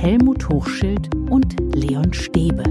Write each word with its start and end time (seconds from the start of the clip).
Helmut 0.00 0.48
Hochschild 0.48 1.12
und 1.28 1.56
Leon 1.74 2.14
Stäbe. 2.14 2.62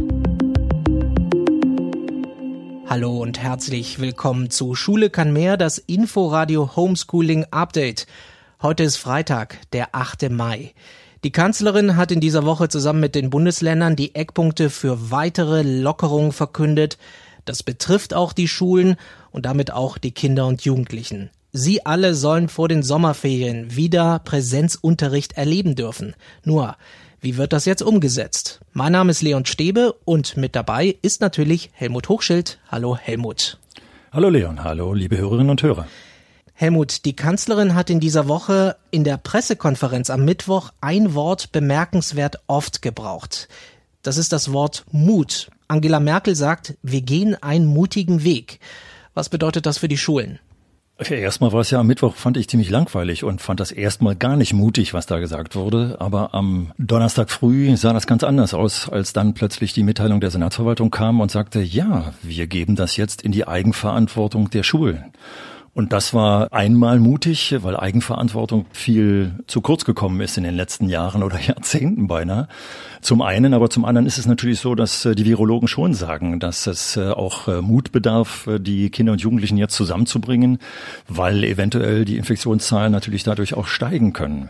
Hallo 2.88 3.18
und 3.18 3.38
herzlich 3.38 4.00
willkommen 4.00 4.50
zu 4.50 4.76
Schule 4.76 5.10
kann 5.10 5.34
mehr, 5.34 5.58
das 5.58 5.78
Inforadio 5.78 6.78
Homeschooling 6.78 7.46
Update. 7.52 8.08
Heute 8.62 8.84
ist 8.84 8.96
Freitag, 8.96 9.60
der 9.74 9.94
8. 9.94 10.30
Mai. 10.30 10.74
Die 11.26 11.34
Kanzlerin 11.34 11.98
hat 11.98 12.14
in 12.14 12.22
dieser 12.22 12.46
Woche 12.46 12.70
zusammen 12.70 13.02
mit 13.02 13.14
den 13.14 13.30
Bundesländern 13.30 13.98
die 13.98 14.16
Eckpunkte 14.16 14.70
für 14.70 15.12
weitere 15.12 15.64
Lockerungen 15.64 16.32
verkündet. 16.32 16.98
Das 17.44 17.62
betrifft 17.62 18.14
auch 18.14 18.32
die 18.32 18.48
Schulen 18.48 18.96
und 19.32 19.46
damit 19.46 19.74
auch 19.74 19.98
die 19.98 20.14
Kinder 20.14 20.48
und 20.48 20.62
Jugendlichen. 20.64 21.30
Sie 21.52 21.86
alle 21.86 22.14
sollen 22.14 22.48
vor 22.48 22.70
den 22.70 22.84
Sommerferien 22.84 23.76
wieder 23.76 24.20
Präsenzunterricht 24.20 25.34
erleben 25.34 25.76
dürfen. 25.76 26.16
Nur, 26.46 26.78
wie 27.22 27.38
wird 27.38 27.54
das 27.54 27.66
jetzt 27.66 27.82
umgesetzt? 27.82 28.60
Mein 28.74 28.92
Name 28.92 29.12
ist 29.12 29.22
Leon 29.22 29.46
Stäbe 29.46 29.94
und 30.06 30.38
mit 30.38 30.56
dabei 30.56 30.98
ist 31.02 31.22
natürlich 31.22 31.72
Helmut 31.74 32.10
Hochschild. 32.10 32.60
Hallo 32.70 32.96
Helmut. 32.96 33.58
Hallo 34.12 34.30
Leon, 34.30 34.64
hallo 34.64 34.94
liebe 34.94 35.18
Hörerinnen 35.18 35.50
und 35.50 35.64
Hörer. 35.64 35.88
Helmut, 36.54 37.06
die 37.06 37.16
Kanzlerin 37.16 37.76
hat 37.76 37.90
in 37.90 38.00
dieser 38.00 38.28
Woche 38.28 38.78
in 38.92 39.04
der 39.04 39.18
Pressekonferenz 39.18 40.10
am 40.10 40.26
Mittwoch 40.26 40.72
ein 40.82 41.14
Wort 41.14 41.52
bemerkenswert 41.52 42.38
oft 42.48 42.82
gebraucht. 42.82 43.48
Das 44.02 44.18
ist 44.18 44.32
das 44.32 44.54
Wort 44.54 44.86
Mut. 44.92 45.52
Angela 45.68 46.00
Merkel 46.00 46.36
sagt, 46.36 46.78
wir 46.82 47.02
gehen 47.02 47.36
einen 47.42 47.66
mutigen 47.66 48.24
Weg. 48.24 48.60
Was 49.14 49.30
bedeutet 49.30 49.66
das 49.66 49.80
für 49.80 49.88
die 49.88 49.98
Schulen? 49.98 50.40
Erstmal 51.00 51.52
war 51.52 51.62
es 51.62 51.70
ja 51.70 51.80
am 51.80 51.86
Mittwoch, 51.86 52.16
fand 52.16 52.38
ich 52.38 52.50
ziemlich 52.50 52.72
langweilig 52.72 53.24
und 53.24 53.40
fand 53.40 53.60
das 53.60 53.72
erstmal 53.72 54.16
gar 54.16 54.36
nicht 54.36 54.54
mutig, 54.54 54.96
was 54.96 55.06
da 55.06 55.20
gesagt 55.20 55.56
wurde. 55.56 55.98
Aber 56.00 56.34
am 56.34 56.72
Donnerstag 56.80 57.30
früh 57.30 57.78
sah 57.78 57.94
das 57.94 58.08
ganz 58.08 58.24
anders 58.24 58.56
aus, 58.56 58.90
als 58.90 59.14
dann 59.14 59.36
plötzlich 59.36 59.74
die 59.74 59.84
Mitteilung 59.84 60.22
der 60.22 60.32
Senatsverwaltung 60.32 60.90
kam 60.90 61.22
und 61.22 61.30
sagte, 61.30 61.62
ja, 61.62 62.14
wir 62.24 62.48
geben 62.48 62.76
das 62.76 62.98
jetzt 62.98 63.22
in 63.22 63.32
die 63.32 63.48
Eigenverantwortung 63.48 64.50
der 64.50 64.64
Schulen. 64.64 65.14
Und 65.78 65.94
das 65.94 66.12
war 66.16 66.54
einmal 66.54 66.98
mutig, 66.98 67.56
weil 67.62 67.78
Eigenverantwortung 67.78 68.66
viel 68.72 69.36
zu 69.46 69.62
kurz 69.62 69.86
gekommen 69.86 70.20
ist 70.22 70.36
in 70.36 70.44
den 70.44 70.56
letzten 70.56 70.90
Jahren 70.90 71.22
oder 71.22 71.40
Jahrzehnten 71.48 72.08
beinahe. 72.08 72.48
Zum 73.02 73.22
einen, 73.22 73.54
aber 73.54 73.70
zum 73.70 73.86
anderen 73.86 74.08
ist 74.08 74.18
es 74.18 74.26
natürlich 74.26 74.60
so, 74.60 74.74
dass 74.74 75.06
äh, 75.06 75.14
die 75.14 75.26
Virologen 75.26 75.68
schon 75.68 75.94
sagen, 75.94 76.40
dass 76.40 76.66
es 76.66 76.98
äh, 76.98 77.12
auch 77.12 77.48
äh, 77.48 77.62
Mut 77.62 77.92
bedarf, 77.92 78.50
die 78.58 78.90
Kinder 78.90 79.12
und 79.12 79.22
Jugendlichen 79.22 79.60
jetzt 79.60 79.76
zusammenzubringen, 79.76 80.58
weil 81.08 81.44
eventuell 81.44 82.06
die 82.06 82.18
Infektionszahlen 82.18 82.92
natürlich 82.92 83.22
dadurch 83.22 83.54
auch 83.54 83.68
steigen 83.68 84.14
können. 84.14 84.50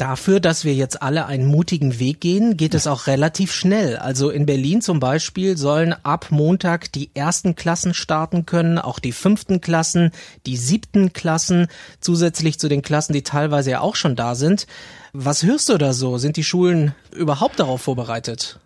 Dafür, 0.00 0.40
dass 0.40 0.64
wir 0.64 0.72
jetzt 0.72 1.02
alle 1.02 1.26
einen 1.26 1.44
mutigen 1.44 1.98
Weg 1.98 2.22
gehen, 2.22 2.56
geht 2.56 2.72
es 2.72 2.86
auch 2.86 3.06
relativ 3.06 3.52
schnell. 3.52 3.98
Also 3.98 4.30
in 4.30 4.46
Berlin 4.46 4.80
zum 4.80 4.98
Beispiel 4.98 5.58
sollen 5.58 5.94
ab 6.04 6.28
Montag 6.30 6.90
die 6.92 7.10
ersten 7.12 7.54
Klassen 7.54 7.92
starten 7.92 8.46
können, 8.46 8.78
auch 8.78 8.98
die 8.98 9.12
fünften 9.12 9.60
Klassen, 9.60 10.10
die 10.46 10.56
siebten 10.56 11.12
Klassen, 11.12 11.66
zusätzlich 12.00 12.58
zu 12.58 12.70
den 12.70 12.80
Klassen, 12.80 13.12
die 13.12 13.24
teilweise 13.24 13.72
ja 13.72 13.80
auch 13.82 13.94
schon 13.94 14.16
da 14.16 14.36
sind. 14.36 14.66
Was 15.12 15.42
hörst 15.42 15.68
du 15.68 15.76
da 15.76 15.92
so? 15.92 16.16
Sind 16.16 16.38
die 16.38 16.44
Schulen 16.44 16.94
überhaupt 17.14 17.60
darauf 17.60 17.82
vorbereitet? 17.82 18.58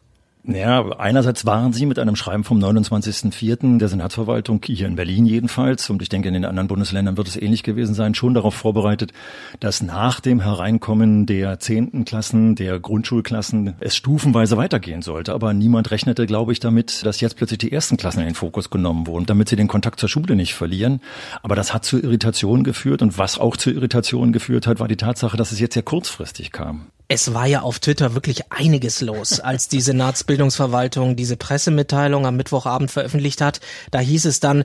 Ja, 0.46 0.86
einerseits 0.98 1.46
waren 1.46 1.72
sie 1.72 1.86
mit 1.86 1.98
einem 1.98 2.16
Schreiben 2.16 2.44
vom 2.44 2.58
29.04. 2.58 3.78
der 3.78 3.88
Senatsverwaltung, 3.88 4.60
hier 4.62 4.86
in 4.86 4.94
Berlin 4.94 5.24
jedenfalls, 5.24 5.88
und 5.88 6.02
ich 6.02 6.10
denke, 6.10 6.28
in 6.28 6.34
den 6.34 6.44
anderen 6.44 6.68
Bundesländern 6.68 7.16
wird 7.16 7.28
es 7.28 7.36
ähnlich 7.40 7.62
gewesen 7.62 7.94
sein, 7.94 8.14
schon 8.14 8.34
darauf 8.34 8.54
vorbereitet, 8.54 9.14
dass 9.60 9.82
nach 9.82 10.20
dem 10.20 10.40
Hereinkommen 10.40 11.24
der 11.24 11.60
zehnten 11.60 12.04
Klassen, 12.04 12.56
der 12.56 12.78
Grundschulklassen, 12.78 13.76
es 13.80 13.96
stufenweise 13.96 14.58
weitergehen 14.58 15.00
sollte. 15.00 15.32
Aber 15.32 15.54
niemand 15.54 15.90
rechnete, 15.90 16.26
glaube 16.26 16.52
ich, 16.52 16.60
damit, 16.60 17.06
dass 17.06 17.22
jetzt 17.22 17.38
plötzlich 17.38 17.60
die 17.60 17.72
ersten 17.72 17.96
Klassen 17.96 18.20
in 18.20 18.26
den 18.26 18.34
Fokus 18.34 18.68
genommen 18.68 19.06
wurden, 19.06 19.24
damit 19.24 19.48
sie 19.48 19.56
den 19.56 19.68
Kontakt 19.68 19.98
zur 19.98 20.10
Schule 20.10 20.36
nicht 20.36 20.52
verlieren. 20.52 21.00
Aber 21.42 21.56
das 21.56 21.72
hat 21.72 21.86
zu 21.86 21.98
Irritationen 21.98 22.64
geführt. 22.64 23.00
Und 23.00 23.16
was 23.16 23.38
auch 23.38 23.56
zu 23.56 23.70
Irritationen 23.70 24.34
geführt 24.34 24.66
hat, 24.66 24.78
war 24.78 24.88
die 24.88 24.96
Tatsache, 24.96 25.38
dass 25.38 25.52
es 25.52 25.60
jetzt 25.60 25.72
sehr 25.72 25.82
kurzfristig 25.82 26.52
kam. 26.52 26.88
Es 27.14 27.32
war 27.32 27.46
ja 27.46 27.62
auf 27.62 27.78
Twitter 27.78 28.16
wirklich 28.16 28.50
einiges 28.50 29.00
los, 29.00 29.38
als 29.38 29.68
die 29.68 29.80
Senatsbildungsverwaltung 29.80 31.14
diese 31.14 31.36
Pressemitteilung 31.36 32.26
am 32.26 32.34
Mittwochabend 32.34 32.90
veröffentlicht 32.90 33.40
hat. 33.40 33.60
Da 33.92 34.00
hieß 34.00 34.24
es 34.24 34.40
dann, 34.40 34.64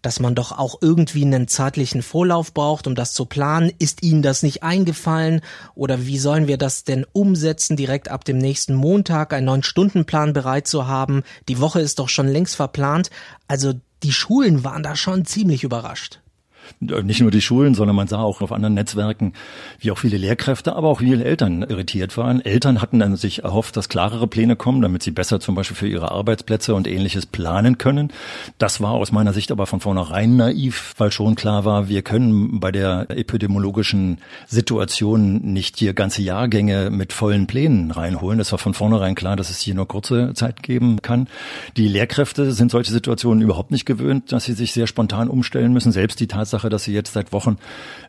dass 0.00 0.18
man 0.18 0.34
doch 0.34 0.50
auch 0.50 0.78
irgendwie 0.80 1.26
einen 1.26 1.46
zeitlichen 1.46 2.00
Vorlauf 2.00 2.54
braucht, 2.54 2.86
um 2.86 2.94
das 2.94 3.12
zu 3.12 3.26
planen. 3.26 3.70
Ist 3.78 4.02
Ihnen 4.02 4.22
das 4.22 4.42
nicht 4.42 4.62
eingefallen? 4.62 5.42
Oder 5.74 6.06
wie 6.06 6.18
sollen 6.18 6.48
wir 6.48 6.56
das 6.56 6.84
denn 6.84 7.04
umsetzen, 7.12 7.76
direkt 7.76 8.08
ab 8.08 8.24
dem 8.24 8.38
nächsten 8.38 8.72
Montag 8.72 9.34
einen 9.34 9.44
neuen 9.44 9.62
Stundenplan 9.62 10.32
bereit 10.32 10.66
zu 10.66 10.86
haben? 10.86 11.22
Die 11.50 11.60
Woche 11.60 11.82
ist 11.82 11.98
doch 11.98 12.08
schon 12.08 12.28
längst 12.28 12.56
verplant. 12.56 13.10
Also 13.46 13.74
die 14.02 14.14
Schulen 14.14 14.64
waren 14.64 14.82
da 14.82 14.96
schon 14.96 15.26
ziemlich 15.26 15.64
überrascht. 15.64 16.20
Nicht 16.80 17.20
nur 17.20 17.30
die 17.30 17.40
Schulen, 17.40 17.74
sondern 17.74 17.96
man 17.96 18.08
sah 18.08 18.20
auch 18.20 18.40
auf 18.40 18.52
anderen 18.52 18.74
Netzwerken, 18.74 19.32
wie 19.78 19.90
auch 19.90 19.98
viele 19.98 20.16
Lehrkräfte, 20.16 20.76
aber 20.76 20.88
auch 20.88 21.00
viele 21.00 21.24
Eltern 21.24 21.62
irritiert 21.62 22.16
waren. 22.16 22.44
Eltern 22.44 22.80
hatten 22.80 22.98
dann 22.98 23.16
sich 23.16 23.42
erhofft, 23.42 23.76
dass 23.76 23.88
klarere 23.88 24.26
Pläne 24.26 24.56
kommen, 24.56 24.82
damit 24.82 25.02
sie 25.02 25.10
besser 25.10 25.40
zum 25.40 25.54
Beispiel 25.54 25.76
für 25.76 25.88
ihre 25.88 26.10
Arbeitsplätze 26.10 26.74
und 26.74 26.86
ähnliches 26.86 27.26
planen 27.26 27.78
können. 27.78 28.12
Das 28.58 28.80
war 28.80 28.92
aus 28.92 29.12
meiner 29.12 29.32
Sicht 29.32 29.50
aber 29.52 29.66
von 29.66 29.80
vornherein 29.80 30.36
naiv, 30.36 30.94
weil 30.98 31.10
schon 31.10 31.34
klar 31.34 31.64
war, 31.64 31.88
wir 31.88 32.02
können 32.02 32.60
bei 32.60 32.70
der 32.70 33.06
epidemiologischen 33.10 34.18
Situation 34.46 35.40
nicht 35.52 35.78
hier 35.78 35.94
ganze 35.94 36.22
Jahrgänge 36.22 36.90
mit 36.90 37.12
vollen 37.12 37.46
Plänen 37.46 37.90
reinholen. 37.90 38.40
Es 38.40 38.52
war 38.52 38.58
von 38.58 38.74
vornherein 38.74 39.14
klar, 39.14 39.36
dass 39.36 39.50
es 39.50 39.60
hier 39.60 39.74
nur 39.74 39.88
kurze 39.88 40.34
Zeit 40.34 40.62
geben 40.62 41.02
kann. 41.02 41.28
Die 41.76 41.88
Lehrkräfte 41.88 42.52
sind 42.52 42.70
solche 42.70 42.92
Situationen 42.92 43.42
überhaupt 43.42 43.70
nicht 43.70 43.86
gewöhnt, 43.86 44.32
dass 44.32 44.44
sie 44.44 44.52
sich 44.52 44.72
sehr 44.72 44.86
spontan 44.86 45.28
umstellen 45.28 45.72
müssen. 45.72 45.92
Selbst 45.92 46.20
die 46.20 46.26
Tatsache, 46.26 46.59
Tatsache, 46.60 46.68
dass 46.68 46.84
sie 46.84 46.92
jetzt 46.92 47.12
seit 47.12 47.32
Wochen 47.32 47.58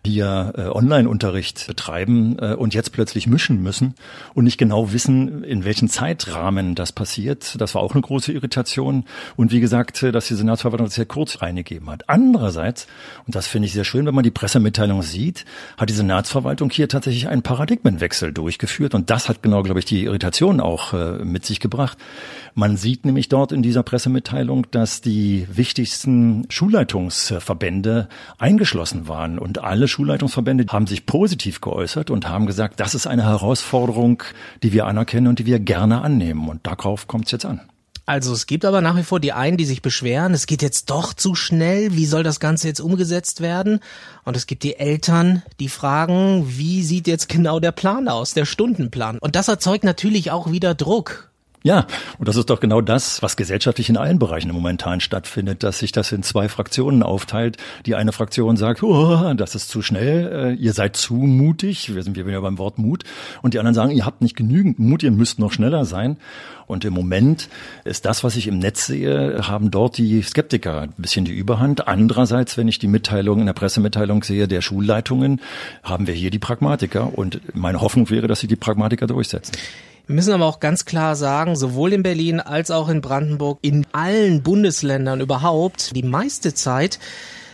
hier 0.05 0.53
äh, 0.57 0.61
Online-Unterricht 0.63 1.67
betreiben 1.67 2.37
äh, 2.39 2.53
und 2.53 2.73
jetzt 2.73 2.91
plötzlich 2.91 3.27
mischen 3.27 3.61
müssen 3.61 3.95
und 4.33 4.43
nicht 4.43 4.57
genau 4.57 4.91
wissen, 4.91 5.43
in 5.43 5.63
welchen 5.63 5.87
Zeitrahmen 5.87 6.75
das 6.75 6.91
passiert. 6.91 7.59
Das 7.59 7.75
war 7.75 7.81
auch 7.81 7.93
eine 7.93 8.01
große 8.01 8.31
Irritation. 8.31 9.05
Und 9.37 9.51
wie 9.51 9.59
gesagt, 9.59 10.03
äh, 10.03 10.11
dass 10.11 10.27
die 10.27 10.35
Senatsverwaltung 10.35 10.87
das 10.87 10.95
sehr 10.95 11.05
kurz 11.05 11.41
reingegeben 11.41 11.89
hat. 11.89 12.09
Andererseits, 12.09 12.87
und 13.25 13.35
das 13.35 13.47
finde 13.47 13.67
ich 13.67 13.73
sehr 13.73 13.85
schön, 13.85 14.05
wenn 14.05 14.15
man 14.15 14.23
die 14.23 14.31
Pressemitteilung 14.31 15.01
sieht, 15.01 15.45
hat 15.77 15.89
die 15.89 15.93
Senatsverwaltung 15.93 16.69
hier 16.69 16.89
tatsächlich 16.89 17.27
einen 17.27 17.43
Paradigmenwechsel 17.43 18.33
durchgeführt. 18.33 18.93
Und 18.93 19.09
das 19.09 19.29
hat 19.29 19.43
genau, 19.43 19.63
glaube 19.63 19.79
ich, 19.79 19.85
die 19.85 20.03
Irritation 20.03 20.59
auch 20.59 20.93
äh, 20.93 21.23
mit 21.23 21.45
sich 21.45 21.59
gebracht. 21.59 21.97
Man 22.53 22.77
sieht 22.77 23.05
nämlich 23.05 23.29
dort 23.29 23.51
in 23.51 23.63
dieser 23.63 23.83
Pressemitteilung, 23.83 24.67
dass 24.71 25.01
die 25.01 25.47
wichtigsten 25.51 26.45
Schulleitungsverbände 26.49 28.09
eingeschlossen 28.37 29.07
waren 29.07 29.39
und 29.39 29.59
alle 29.59 29.87
Schulleitungsverbände 29.87 30.65
haben 30.69 30.87
sich 30.87 31.05
positiv 31.05 31.61
geäußert 31.61 32.09
und 32.09 32.27
haben 32.27 32.45
gesagt, 32.45 32.79
das 32.79 32.95
ist 32.95 33.07
eine 33.07 33.23
Herausforderung, 33.23 34.23
die 34.63 34.73
wir 34.73 34.85
anerkennen 34.85 35.27
und 35.27 35.39
die 35.39 35.45
wir 35.45 35.59
gerne 35.59 36.01
annehmen. 36.01 36.49
Und 36.49 36.65
darauf 36.67 37.07
kommt 37.07 37.25
es 37.25 37.31
jetzt 37.31 37.45
an. 37.45 37.61
Also 38.05 38.33
es 38.33 38.45
gibt 38.47 38.65
aber 38.65 38.81
nach 38.81 38.97
wie 38.97 39.03
vor 39.03 39.19
die 39.19 39.31
einen, 39.31 39.57
die 39.57 39.65
sich 39.65 39.81
beschweren, 39.81 40.33
es 40.33 40.47
geht 40.47 40.61
jetzt 40.61 40.89
doch 40.89 41.13
zu 41.13 41.35
schnell, 41.35 41.93
wie 41.95 42.05
soll 42.05 42.23
das 42.23 42.39
Ganze 42.39 42.67
jetzt 42.67 42.81
umgesetzt 42.81 43.41
werden? 43.41 43.79
Und 44.25 44.35
es 44.35 44.47
gibt 44.47 44.63
die 44.63 44.75
Eltern, 44.75 45.43
die 45.59 45.69
fragen, 45.69 46.45
wie 46.47 46.83
sieht 46.83 47.07
jetzt 47.07 47.29
genau 47.29 47.59
der 47.59 47.71
Plan 47.71 48.09
aus, 48.09 48.33
der 48.33 48.45
Stundenplan? 48.45 49.17
Und 49.19 49.35
das 49.35 49.47
erzeugt 49.47 49.83
natürlich 49.83 50.31
auch 50.31 50.51
wieder 50.51 50.75
Druck. 50.75 51.30
Ja, 51.63 51.85
und 52.17 52.27
das 52.27 52.37
ist 52.37 52.49
doch 52.49 52.59
genau 52.59 52.81
das, 52.81 53.21
was 53.21 53.37
gesellschaftlich 53.37 53.87
in 53.87 53.97
allen 53.97 54.17
Bereichen 54.17 54.51
momentan 54.51 54.99
stattfindet, 54.99 55.61
dass 55.61 55.77
sich 55.77 55.91
das 55.91 56.11
in 56.11 56.23
zwei 56.23 56.49
Fraktionen 56.49 57.03
aufteilt. 57.03 57.57
Die 57.85 57.93
eine 57.93 58.11
Fraktion 58.13 58.57
sagt, 58.57 58.81
oh, 58.81 59.33
das 59.35 59.53
ist 59.53 59.69
zu 59.69 59.83
schnell, 59.83 60.31
äh, 60.33 60.53
ihr 60.53 60.73
seid 60.73 60.95
zu 60.95 61.13
mutig, 61.13 61.93
wir 61.93 62.01
sind 62.01 62.17
wieder 62.17 62.41
beim 62.41 62.57
Wort 62.57 62.79
Mut. 62.79 63.03
Und 63.43 63.53
die 63.53 63.59
anderen 63.59 63.75
sagen, 63.75 63.91
ihr 63.91 64.07
habt 64.07 64.23
nicht 64.23 64.35
genügend 64.35 64.79
Mut, 64.79 65.03
ihr 65.03 65.11
müsst 65.11 65.37
noch 65.37 65.51
schneller 65.51 65.85
sein. 65.85 66.17
Und 66.65 66.83
im 66.83 66.93
Moment 66.93 67.47
ist 67.83 68.05
das, 68.05 68.23
was 68.23 68.37
ich 68.37 68.47
im 68.47 68.57
Netz 68.57 68.87
sehe, 68.87 69.47
haben 69.47 69.69
dort 69.69 69.99
die 69.99 70.23
Skeptiker 70.23 70.81
ein 70.81 70.93
bisschen 70.97 71.25
die 71.25 71.33
Überhand. 71.33 71.87
Andererseits, 71.87 72.57
wenn 72.57 72.69
ich 72.69 72.79
die 72.79 72.87
Mitteilung 72.87 73.39
in 73.39 73.45
der 73.45 73.53
Pressemitteilung 73.53 74.23
sehe 74.23 74.47
der 74.47 74.61
Schulleitungen, 74.61 75.39
haben 75.83 76.07
wir 76.07 76.15
hier 76.15 76.31
die 76.31 76.39
Pragmatiker. 76.39 77.15
Und 77.15 77.39
meine 77.53 77.81
Hoffnung 77.81 78.09
wäre, 78.09 78.25
dass 78.25 78.39
sie 78.39 78.47
die 78.47 78.55
Pragmatiker 78.55 79.05
durchsetzen. 79.05 79.53
Wir 80.07 80.15
müssen 80.15 80.33
aber 80.33 80.45
auch 80.45 80.59
ganz 80.59 80.85
klar 80.85 81.15
sagen, 81.15 81.55
sowohl 81.55 81.93
in 81.93 82.03
Berlin 82.03 82.39
als 82.39 82.71
auch 82.71 82.89
in 82.89 83.01
Brandenburg, 83.01 83.59
in 83.61 83.85
allen 83.91 84.43
Bundesländern 84.43 85.21
überhaupt, 85.21 85.95
die 85.95 86.03
meiste 86.03 86.53
Zeit 86.53 86.99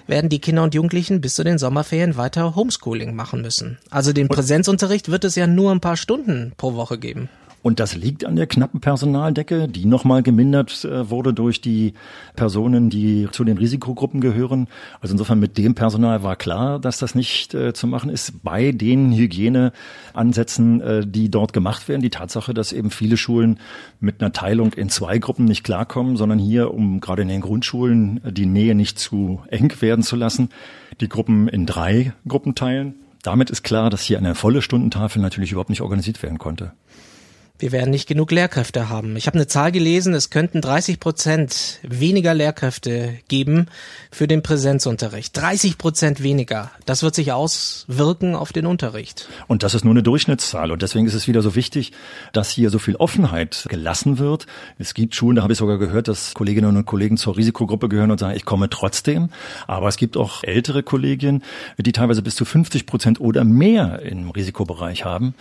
werden 0.08 0.30
die 0.30 0.40
Kinder 0.40 0.64
und 0.64 0.74
Jugendlichen 0.74 1.22
bis 1.22 1.36
zu 1.36 1.44
den 1.44 1.58
Sommerferien 1.58 2.18
weiter 2.18 2.56
Homeschooling 2.56 3.14
machen 3.14 3.42
müssen. 3.42 3.78
Also 3.90 4.14
den 4.14 4.30
Präsenzunterricht 4.30 5.10
wird 5.12 5.26
es 5.26 5.36
ja 5.36 5.48
nur 5.48 5.72
ein 5.72 5.82
paar 5.82 5.98
Stunden 5.98 6.54
pro 6.58 6.74
Woche 6.76 6.98
geben. 6.98 7.30
Und 7.64 7.80
das 7.80 7.96
liegt 7.96 8.24
an 8.24 8.36
der 8.36 8.48
knappen 8.48 8.80
Personaldecke, 8.80 9.68
die 9.68 9.86
nochmal 9.86 10.24
gemindert 10.24 10.86
äh, 10.86 11.10
wurde 11.10 11.34
durch 11.34 11.60
die 11.60 11.94
Personen, 12.36 12.90
die 12.90 13.28
zu 13.32 13.44
den 13.44 13.58
Risikogruppen 13.58 14.22
gehören. 14.22 14.68
Also 15.02 15.14
insofern 15.14 15.40
mit 15.40 15.58
dem 15.58 15.74
Personal 15.74 16.24
war 16.24 16.36
klar, 16.36 16.80
dass 16.80 17.00
das 17.00 17.16
nicht 17.16 17.54
äh, 17.54 17.74
zu 17.74 17.88
machen 17.88 18.10
ist. 18.10 18.44
Bei 18.44 18.72
den 18.72 19.12
Hygieneansätzen, 19.12 20.82
äh, 20.82 21.08
die 21.08 21.30
dort 21.30 21.52
gemacht 21.52 21.88
werden, 21.90 22.02
die 22.02 22.12
Tatsache, 22.12 22.54
dass 22.54 22.74
eben 22.74 22.92
viele 22.92 23.18
Schulen 23.18 23.60
mit 24.00 24.22
einer 24.22 24.32
Teilung 24.32 24.74
in 24.74 24.90
zwei 24.90 25.18
Gruppen 25.18 25.46
nicht 25.46 25.64
klarkommen, 25.64 26.16
sondern 26.16 26.40
hier, 26.40 26.74
um 26.74 27.00
gerade 27.00 27.24
in 27.24 27.28
den 27.28 27.42
Grundschulen 27.42 28.22
die 28.24 28.46
Nähe 28.46 28.76
nicht 28.76 29.00
zu 29.00 29.42
eng 29.50 29.74
werden 29.82 30.04
zu 30.04 30.16
lassen, 30.16 30.50
die 31.02 31.10
Gruppen 31.10 31.48
in 31.48 31.66
drei 31.66 32.14
Gruppen 32.28 32.54
teilen. 32.54 32.96
Damit 33.24 33.50
ist 33.50 33.64
klar, 33.64 33.90
dass 33.90 34.04
hier 34.04 34.20
eine 34.20 34.36
volle 34.36 34.62
Stundentafel 34.62 35.22
natürlich 35.22 35.52
überhaupt 35.52 35.72
nicht 35.72 35.82
organisiert 35.82 36.22
werden 36.22 36.38
konnte 36.38 36.72
wir 37.60 37.72
werden 37.72 37.90
nicht 37.90 38.08
genug 38.08 38.32
Lehrkräfte 38.32 38.90
haben. 38.90 39.16
Ich 39.16 39.28
habe 39.28 39.36
eine 39.36 39.48
Zahl 39.48 39.72
gelesen, 39.72 40.14
es 40.14 40.30
könnten 40.30 40.62
30 40.62 41.00
Prozent 41.00 41.80
weniger 41.82 42.34
Lehrkräfte 42.34 43.18
geben 43.28 43.68
für 44.12 44.28
den 44.28 44.44
Präsenzunterricht. 44.44 45.36
30 45.36 45.78
Prozent 45.78 46.22
weniger. 46.22 46.72
Das 46.86 47.04
wird 47.04 47.16
sich 47.16 47.32
auswirken 47.32 48.36
auf 48.36 48.54
den 48.54 48.66
Unterricht. 48.66 49.28
Und 49.48 49.64
das 49.64 49.74
ist 49.74 49.84
nur 49.84 49.94
eine 49.94 50.04
Durchschnittszahl. 50.04 50.72
Und 50.72 50.82
deswegen 50.82 51.08
ist 51.08 51.16
es 51.16 51.28
wieder 51.28 51.42
so 51.42 51.56
wichtig, 51.56 51.94
dass 52.32 52.50
hier 52.50 52.70
so 52.70 52.80
viel 52.80 52.96
Offenheit 52.96 53.66
gelassen 53.70 54.20
wird. 54.20 54.46
Es 54.78 54.94
gibt 54.94 55.16
Schulen, 55.16 55.38
da 55.38 55.44
habe 55.44 55.54
ich 55.54 55.60
sogar 55.60 55.80
gehört, 55.80 56.08
dass 56.08 56.34
Kolleginnen 56.36 56.78
und 56.78 56.86
Kollegen 56.86 57.18
zur 57.18 57.38
Risikogruppe 57.38 57.90
gehören 57.90 58.12
und 58.12 58.20
sagen, 58.20 58.36
ich 58.36 58.46
komme 58.46 58.70
trotzdem. 58.70 59.30
Aber 59.66 59.88
es 59.88 59.98
gibt 59.98 60.16
auch 60.16 60.44
ältere 60.44 60.84
Kollegien, 60.84 61.44
die 61.78 61.92
teilweise 61.92 62.22
bis 62.22 62.36
zu 62.36 62.46
50 62.46 62.86
Prozent 62.86 63.20
oder 63.20 63.44
mehr 63.44 64.04
im 64.04 64.30
Risikobereich 64.30 65.06
haben. 65.06 65.34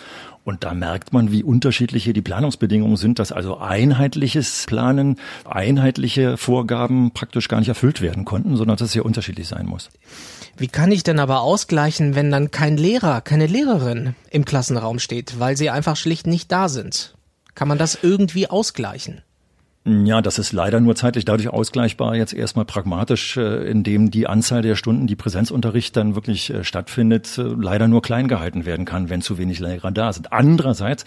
Und 0.47 0.63
da 0.63 0.75
merkt 0.75 1.13
man, 1.13 1.33
wie 1.33 1.43
unterschiedlich 1.43 2.05
hier 2.05 2.13
die 2.13 2.23
Planungsbedingungen 2.23 2.97
sind, 2.97 3.19
dass 3.19 3.33
also 3.33 3.59
einheitliches 3.59 4.63
Planen, 4.69 5.17
einheitliche 5.45 6.37
Vorgaben 6.37 7.11
praktisch 7.11 7.49
gar 7.49 7.59
nicht 7.59 7.69
erfüllt 7.69 8.01
werden 8.01 8.25
konnten, 8.25 8.57
sondern 8.57 8.77
dass 8.77 8.87
es 8.87 8.93
hier 8.93 9.05
unterschiedlich 9.05 9.49
sein 9.49 9.67
muss. 9.67 9.91
Wie 10.57 10.69
kann 10.69 10.93
ich 10.93 11.03
denn 11.03 11.19
aber 11.19 11.41
ausgleichen, 11.41 12.15
wenn 12.15 12.31
dann 12.31 12.53
kein 12.53 12.77
Lehrer, 12.77 13.23
keine 13.23 13.49
Lehrerin 13.49 14.15
im 14.31 14.45
Klassenraum 14.45 15.01
steht, 15.01 15.41
weil 15.41 15.57
sie 15.57 15.69
einfach 15.69 15.97
schlicht 15.97 16.29
nicht 16.29 16.53
da 16.53 16.69
sind? 16.69 17.17
Kann 17.57 17.67
man 17.67 17.79
das 17.79 17.99
irgendwie 18.01 18.47
ausgleichen? 18.49 19.23
Ja, 19.89 20.21
das 20.21 20.41
ist 20.41 20.53
leider 20.53 20.81
nur 20.81 20.97
zeitlich 20.97 21.25
dadurch 21.25 21.49
ausgleichbar, 21.49 22.17
jetzt 22.17 22.35
erstmal 22.35 22.65
pragmatisch, 22.65 23.37
äh, 23.37 23.71
indem 23.71 24.11
die 24.11 24.27
Anzahl 24.27 24.61
der 24.61 24.75
Stunden, 24.75 25.07
die 25.07 25.15
Präsenzunterricht 25.15 25.97
dann 25.97 26.17
wirklich 26.17 26.53
äh, 26.53 26.65
stattfindet, 26.65 27.39
äh, 27.39 27.43
leider 27.43 27.87
nur 27.87 28.03
klein 28.03 28.27
gehalten 28.27 28.67
werden 28.67 28.85
kann, 28.85 29.11
wenn 29.11 29.23
zu 29.23 29.39
wenig 29.39 29.61
Lehrer 29.61 29.93
da 29.93 30.13
sind. 30.13 30.33
Andererseits 30.33 31.05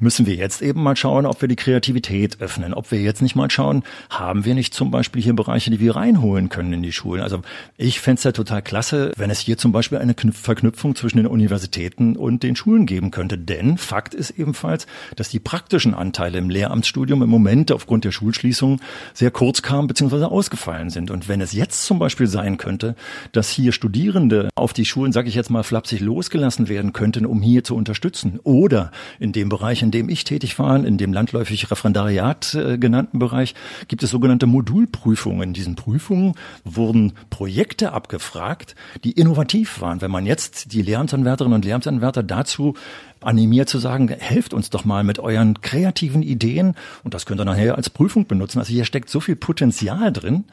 müssen 0.00 0.26
wir 0.26 0.34
jetzt 0.34 0.60
eben 0.60 0.82
mal 0.82 0.96
schauen, 0.96 1.24
ob 1.24 1.40
wir 1.40 1.48
die 1.48 1.56
Kreativität 1.56 2.42
öffnen, 2.42 2.74
ob 2.74 2.90
wir 2.90 3.00
jetzt 3.00 3.22
nicht 3.22 3.36
mal 3.36 3.50
schauen, 3.50 3.84
haben 4.10 4.44
wir 4.44 4.54
nicht 4.54 4.74
zum 4.74 4.90
Beispiel 4.90 5.22
hier 5.22 5.34
Bereiche, 5.34 5.70
die 5.70 5.80
wir 5.80 5.96
reinholen 5.96 6.50
können 6.50 6.74
in 6.74 6.82
die 6.82 6.92
Schulen. 6.92 7.22
Also 7.22 7.40
ich 7.78 8.00
fände 8.00 8.18
es 8.18 8.24
ja 8.24 8.32
total 8.32 8.60
klasse, 8.60 9.12
wenn 9.16 9.30
es 9.30 9.38
hier 9.38 9.56
zum 9.56 9.72
Beispiel 9.72 9.96
eine 9.96 10.14
Verknüpfung 10.14 10.94
zwischen 10.94 11.16
den 11.16 11.26
Universitäten 11.26 12.16
und 12.16 12.42
den 12.42 12.54
Schulen 12.54 12.84
geben 12.84 13.12
könnte. 13.12 13.38
Denn 13.38 13.78
Fakt 13.78 14.12
ist 14.12 14.32
ebenfalls, 14.32 14.86
dass 15.16 15.30
die 15.30 15.40
praktischen 15.40 15.94
Anteile 15.94 16.36
im 16.36 16.50
Lehramtsstudium 16.50 17.22
im 17.22 17.30
Moment 17.30 17.72
aufgrund 17.72 18.04
der 18.04 18.09
der 18.10 18.12
Schulschließung 18.12 18.80
sehr 19.14 19.30
kurz 19.30 19.62
kamen 19.62 19.86
bzw. 19.86 20.24
ausgefallen 20.24 20.90
sind. 20.90 21.10
Und 21.10 21.28
wenn 21.28 21.40
es 21.40 21.52
jetzt 21.52 21.84
zum 21.84 21.98
Beispiel 21.98 22.26
sein 22.26 22.56
könnte, 22.56 22.96
dass 23.32 23.50
hier 23.50 23.72
Studierende 23.72 24.48
auf 24.56 24.72
die 24.72 24.84
Schulen, 24.84 25.12
sage 25.12 25.28
ich 25.28 25.34
jetzt 25.34 25.50
mal 25.50 25.62
flapsig, 25.62 26.00
losgelassen 26.00 26.68
werden 26.68 26.92
könnten, 26.92 27.24
um 27.24 27.40
hier 27.40 27.62
zu 27.64 27.76
unterstützen, 27.76 28.40
oder 28.42 28.90
in 29.18 29.32
dem 29.32 29.48
Bereich, 29.48 29.82
in 29.82 29.90
dem 29.90 30.08
ich 30.08 30.24
tätig 30.24 30.58
war, 30.58 30.84
in 30.84 30.98
dem 30.98 31.12
landläufig 31.12 31.70
Referendariat 31.70 32.54
äh, 32.54 32.78
genannten 32.78 33.18
Bereich, 33.18 33.54
gibt 33.88 34.02
es 34.02 34.10
sogenannte 34.10 34.46
Modulprüfungen. 34.46 35.48
In 35.48 35.52
diesen 35.52 35.76
Prüfungen 35.76 36.34
wurden 36.64 37.12
Projekte 37.30 37.92
abgefragt, 37.92 38.74
die 39.04 39.12
innovativ 39.12 39.80
waren. 39.80 40.00
Wenn 40.00 40.10
man 40.10 40.26
jetzt 40.26 40.72
die 40.72 40.82
Lehramtsanwärterinnen 40.82 41.56
und 41.56 41.64
Lehramtsanwärter 41.64 42.22
dazu 42.22 42.74
animiert 43.20 43.68
zu 43.68 43.78
sagen, 43.78 44.08
helft 44.08 44.54
uns 44.54 44.70
doch 44.70 44.84
mal 44.84 45.04
mit 45.04 45.18
euren 45.18 45.60
kreativen 45.60 46.22
Ideen 46.22 46.74
und 47.04 47.14
das 47.14 47.26
könnt 47.26 47.40
ihr 47.40 47.44
nachher 47.44 47.76
als 47.76 47.90
Prüfung 47.90 48.26
benutzen. 48.26 48.58
Also 48.58 48.72
hier 48.72 48.84
steckt 48.84 49.10
so 49.10 49.20
viel 49.20 49.36
Potenzial 49.36 50.12
drin, 50.12 50.44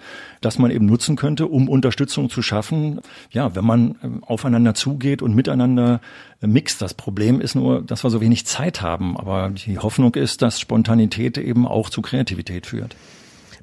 dass 0.42 0.60
man 0.60 0.72
eben 0.72 0.86
nutzen 0.86 1.16
könnte, 1.16 1.48
um 1.48 1.70
Unterstützung 1.70 2.30
zu 2.30 2.42
schaffen. 2.42 3.02
Ja, 3.32 3.56
wenn 3.56 3.66
man 3.66 3.96
ähm, 4.04 4.24
aufeinander 4.24 4.74
zugeht 4.74 5.22
und 5.22 5.36
miteinander 5.36 6.02
äh, 6.42 6.48
mixt. 6.48 6.82
Das 6.82 6.94
Problem 6.94 7.42
ist 7.42 7.56
nur, 7.56 7.82
dass 7.82 8.04
wir 8.04 8.10
so 8.10 8.22
wenig 8.22 8.46
Zeit 8.46 8.82
haben. 8.82 9.18
Aber 9.18 9.50
die 9.50 9.80
Hoffnung 9.80 10.16
ist, 10.16 10.42
dass 10.42 10.60
Spontanität 10.60 11.38
eben 11.38 11.68
auch 11.68 11.90
zu 11.90 12.02
Kreativität 12.02 12.66
führt. 12.66 12.96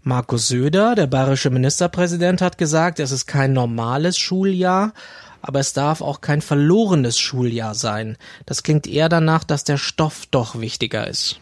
Markus 0.03 0.49
Söder, 0.49 0.95
der 0.95 1.07
bayerische 1.07 1.49
Ministerpräsident, 1.49 2.43
hat 2.43 2.59
gesagt, 2.59 3.01
es 3.01 3.11
ist 3.11 3.27
kein 3.27 3.55
normales 3.55 4.19
Schuljahr, 4.19 4.93
aber 5.47 5.61
es 5.61 5.75
darf 5.75 6.01
auch 6.01 6.23
kein 6.23 6.41
verlorenes 6.41 7.19
Schuljahr 7.19 7.75
sein. 7.75 8.17
Das 8.47 8.63
klingt 8.63 8.87
eher 8.87 9.11
danach, 9.11 9.45
dass 9.45 9.63
der 9.63 9.77
Stoff 9.77 10.25
doch 10.31 10.59
wichtiger 10.59 11.07
ist. 11.07 11.39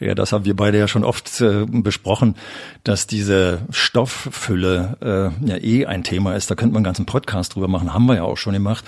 Ja, 0.00 0.14
das 0.14 0.32
haben 0.32 0.44
wir 0.44 0.56
beide 0.56 0.78
ja 0.78 0.88
schon 0.88 1.04
oft 1.04 1.40
äh, 1.40 1.64
besprochen, 1.66 2.34
dass 2.82 3.06
diese 3.06 3.60
Stofffülle 3.70 4.96
äh, 5.00 5.48
ja 5.48 5.56
eh 5.56 5.86
ein 5.86 6.02
Thema 6.02 6.34
ist. 6.34 6.50
Da 6.50 6.56
könnte 6.56 6.72
man 6.72 6.78
einen 6.78 6.84
ganzen 6.84 7.06
Podcast 7.06 7.54
drüber 7.54 7.68
machen, 7.68 7.94
haben 7.94 8.06
wir 8.06 8.16
ja 8.16 8.22
auch 8.24 8.36
schon 8.36 8.54
gemacht, 8.54 8.84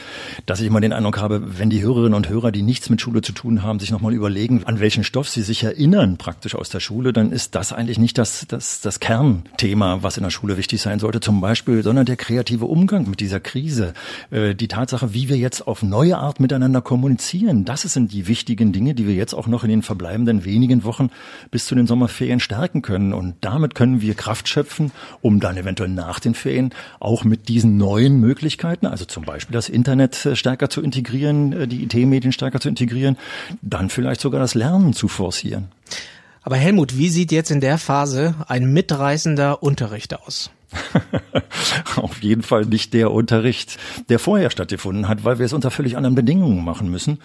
dass 0.46 0.60
ich 0.60 0.66
immer 0.66 0.80
den 0.80 0.92
Eindruck 0.92 1.18
habe, 1.18 1.58
wenn 1.58 1.70
die 1.70 1.82
Hörerinnen 1.82 2.14
und 2.14 2.28
Hörer, 2.28 2.50
die 2.50 2.62
nichts 2.62 2.90
mit 2.90 3.00
Schule 3.00 3.22
zu 3.22 3.32
tun 3.32 3.62
haben, 3.62 3.78
sich 3.78 3.90
nochmal 3.90 4.14
überlegen, 4.14 4.64
an 4.64 4.80
welchen 4.80 5.04
Stoff 5.04 5.28
sie 5.28 5.42
sich 5.42 5.62
erinnern 5.62 6.16
praktisch 6.16 6.54
aus 6.54 6.70
der 6.70 6.80
Schule, 6.80 7.12
dann 7.12 7.30
ist 7.30 7.54
das 7.54 7.72
eigentlich 7.72 7.98
nicht 7.98 8.18
das, 8.18 8.46
das, 8.48 8.80
das 8.80 8.98
Kernthema, 9.00 10.02
was 10.02 10.16
in 10.16 10.24
der 10.24 10.30
Schule 10.30 10.56
wichtig 10.56 10.82
sein 10.82 10.98
sollte 10.98 11.20
zum 11.20 11.40
Beispiel, 11.40 11.82
sondern 11.82 12.06
der 12.06 12.16
kreative 12.16 12.64
Umgang 12.66 13.08
mit 13.08 13.20
dieser 13.20 13.40
Krise. 13.40 13.94
Äh, 14.30 14.54
die 14.54 14.68
Tatsache, 14.68 15.14
wie 15.14 15.28
wir 15.28 15.36
jetzt 15.36 15.66
auf 15.66 15.82
neue 15.82 16.18
Art 16.18 16.40
miteinander 16.40 16.82
kommunizieren, 16.82 17.64
das 17.64 17.82
sind 17.82 18.12
die 18.12 18.26
wichtigen 18.26 18.72
Dinge, 18.72 18.94
die 18.94 19.06
wir 19.06 19.14
jetzt 19.14 19.34
auch 19.34 19.46
noch 19.46 19.62
in 19.62 19.70
den 19.70 19.82
Verbleib 19.82 20.15
verbleibenden 20.16 20.44
wenigen 20.44 20.84
Wochen 20.84 21.10
bis 21.50 21.66
zu 21.66 21.74
den 21.74 21.86
Sommerferien 21.86 22.40
stärken 22.40 22.82
können. 22.82 23.12
Und 23.12 23.36
damit 23.42 23.74
können 23.74 24.00
wir 24.00 24.14
Kraft 24.14 24.48
schöpfen, 24.48 24.92
um 25.20 25.40
dann 25.40 25.56
eventuell 25.56 25.90
nach 25.90 26.20
den 26.20 26.34
Ferien 26.34 26.70
auch 27.00 27.24
mit 27.24 27.48
diesen 27.48 27.76
neuen 27.76 28.20
Möglichkeiten, 28.20 28.86
also 28.86 29.04
zum 29.04 29.24
Beispiel 29.24 29.52
das 29.52 29.68
Internet 29.68 30.24
äh, 30.24 30.36
stärker 30.36 30.70
zu 30.70 30.80
integrieren, 30.80 31.52
äh, 31.52 31.68
die 31.68 31.84
IT-Medien 31.84 32.32
stärker 32.32 32.60
zu 32.60 32.68
integrieren, 32.68 33.16
dann 33.62 33.90
vielleicht 33.90 34.20
sogar 34.20 34.40
das 34.40 34.54
Lernen 34.54 34.94
zu 34.94 35.08
forcieren. 35.08 35.68
Aber 36.42 36.56
Helmut, 36.56 36.96
wie 36.96 37.08
sieht 37.08 37.32
jetzt 37.32 37.50
in 37.50 37.60
der 37.60 37.76
Phase 37.76 38.34
ein 38.46 38.72
mitreißender 38.72 39.62
Unterricht 39.62 40.14
aus? 40.14 40.50
Auf 41.96 42.22
jeden 42.22 42.42
Fall 42.42 42.64
nicht 42.64 42.92
der 42.92 43.10
Unterricht, 43.12 43.78
der 44.08 44.18
vorher 44.18 44.50
stattgefunden 44.50 45.08
hat, 45.08 45.24
weil 45.24 45.38
wir 45.38 45.46
es 45.46 45.52
unter 45.52 45.70
völlig 45.70 45.96
anderen 45.96 46.14
Bedingungen 46.14 46.64
machen 46.64 46.90
müssen. 46.90 47.18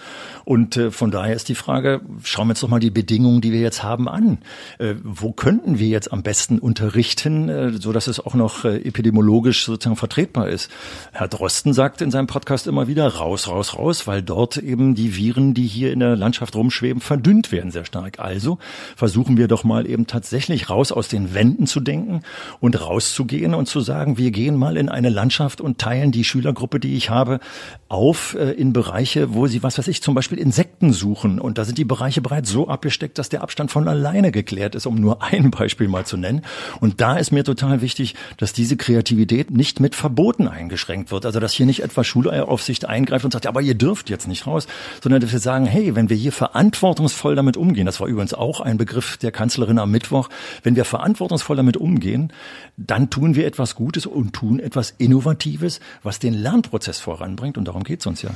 Und 0.46 0.78
äh, 0.78 0.92
von 0.92 1.12
daher 1.12 1.36
ist 1.36 1.50
die 1.50 1.56
Frage, 1.56 2.02
schauen 2.24 2.48
wir 2.48 2.52
uns 2.52 2.62
doch 2.62 2.70
mal 2.70 2.80
die 2.80 2.92
Bedingungen, 2.92 3.42
die 3.42 3.52
wir 3.52 3.62
jetzt 3.62 3.84
haben, 3.84 4.08
an. 4.08 4.40
Äh, 4.78 4.96
wo 5.04 5.32
könnten 5.32 5.80
wir 5.80 5.88
jetzt 5.88 6.12
am 6.12 6.24
besten 6.24 6.60
unterrichten, 6.60 7.50
äh, 7.50 7.72
so 7.72 7.92
dass 7.92 8.08
es 8.08 8.20
auch 8.20 8.36
noch 8.36 8.66
äh, 8.66 8.78
epidemiologisch 8.78 9.66
sozusagen 9.66 9.98
vertretbar 9.98 10.50
ist? 10.50 10.70
Herr 11.12 11.28
Drosten 11.28 11.74
sagt 11.74 12.02
in 12.02 12.12
seinem 12.12 12.28
Podcast 12.28 12.68
immer 12.68 12.88
wieder 12.88 13.08
raus, 13.08 13.48
raus, 13.48 13.78
raus, 13.78 14.08
weil 14.08 14.22
dort 14.22 14.58
eben 14.58 14.96
die 14.96 15.16
Viren, 15.16 15.54
die 15.54 15.66
hier 15.66 15.92
in 15.92 16.00
der 16.00 16.16
Landschaft 16.16 16.56
rumschweben, 16.56 17.02
verdünnt 17.02 17.52
werden 17.52 17.72
sehr 17.72 17.86
stark. 17.86 18.20
Also 18.20 18.60
versuchen 18.96 19.38
wir 19.38 19.48
doch 19.48 19.64
mal 19.64 19.88
eben 19.88 20.08
tatsächlich 20.08 20.70
raus 20.70 20.92
aus 20.92 21.08
den 21.08 21.34
Wänden 21.34 21.68
zu 21.68 21.80
denken 21.80 22.22
und 22.60 22.80
rauszugehen 22.80 23.31
gehen 23.32 23.56
und 23.56 23.68
zu 23.68 23.80
sagen, 23.80 24.18
wir 24.18 24.30
gehen 24.30 24.58
mal 24.58 24.76
in 24.76 24.90
eine 24.90 25.10
Landschaft 25.10 25.62
und 25.62 25.78
teilen 25.78 26.12
die 26.12 26.26
Schülergruppe, 26.26 26.82
die 26.82 26.96
ich 26.96 27.10
habe, 27.10 27.40
auf 27.88 28.36
äh, 28.36 28.52
in 28.52 28.74
Bereiche, 28.74 29.34
wo 29.34 29.48
sie, 29.48 29.64
was 29.64 29.78
weiß 29.78 29.88
ich, 29.88 30.04
zum 30.04 30.14
Beispiel 30.14 30.38
Insekten 30.38 30.92
suchen. 30.92 31.40
Und 31.40 31.58
da 31.58 31.64
sind 31.64 31.78
die 31.78 31.86
Bereiche 31.86 32.22
bereits 32.22 32.50
so 32.50 32.68
abgesteckt, 32.68 33.18
dass 33.18 33.30
der 33.30 33.42
Abstand 33.42 33.72
von 33.72 33.88
alleine 33.88 34.32
geklärt 34.32 34.76
ist, 34.76 34.86
um 34.86 34.96
nur 34.96 35.24
ein 35.32 35.50
Beispiel 35.50 35.88
mal 35.88 36.06
zu 36.06 36.18
nennen. 36.18 36.42
Und 36.82 37.00
da 37.00 37.16
ist 37.16 37.32
mir 37.32 37.46
total 37.46 37.82
wichtig, 37.82 38.16
dass 38.36 38.52
diese 38.52 38.76
Kreativität 38.76 39.50
nicht 39.50 39.80
mit 39.80 39.96
Verboten 39.96 40.50
eingeschränkt 40.50 41.12
wird. 41.12 41.26
Also, 41.26 41.40
dass 41.40 41.54
hier 41.54 41.66
nicht 41.66 41.84
etwa 41.84 42.04
Schulaufsicht 42.04 42.86
eingreift 42.86 43.24
und 43.24 43.32
sagt, 43.32 43.46
ja, 43.46 43.52
aber 43.52 43.62
ihr 43.62 43.76
dürft 43.76 44.10
jetzt 44.10 44.28
nicht 44.28 44.46
raus, 44.46 44.68
sondern 45.02 45.22
dass 45.22 45.32
wir 45.32 45.40
sagen, 45.40 45.66
hey, 45.66 45.96
wenn 45.96 46.10
wir 46.10 46.18
hier 46.18 46.34
verantwortungsvoll 46.34 47.36
damit 47.36 47.56
umgehen, 47.56 47.86
das 47.86 48.02
war 48.02 48.08
übrigens 48.08 48.34
auch 48.34 48.60
ein 48.60 48.78
Begriff 48.78 49.16
der 49.18 49.32
Kanzlerin 49.32 49.80
am 49.80 49.90
Mittwoch, 49.90 50.28
wenn 50.64 50.76
wir 50.76 50.84
verantwortungsvoll 50.84 51.56
damit 51.56 51.78
umgehen, 51.78 52.34
dann 52.76 53.10
tun 53.10 53.21
tun 53.22 53.36
wir 53.36 53.46
etwas 53.46 53.76
Gutes 53.76 54.08
und 54.08 54.34
tun 54.34 54.60
etwas 54.60 54.96
Innovatives, 54.98 55.80
was 56.02 56.18
den 56.18 56.34
Lernprozess 56.34 57.00
voranbringt. 57.00 57.56
Und 57.56 57.66
darum 57.66 57.84
geht 57.84 58.00
es 58.00 58.08
uns 58.08 58.24
ja. 58.24 58.32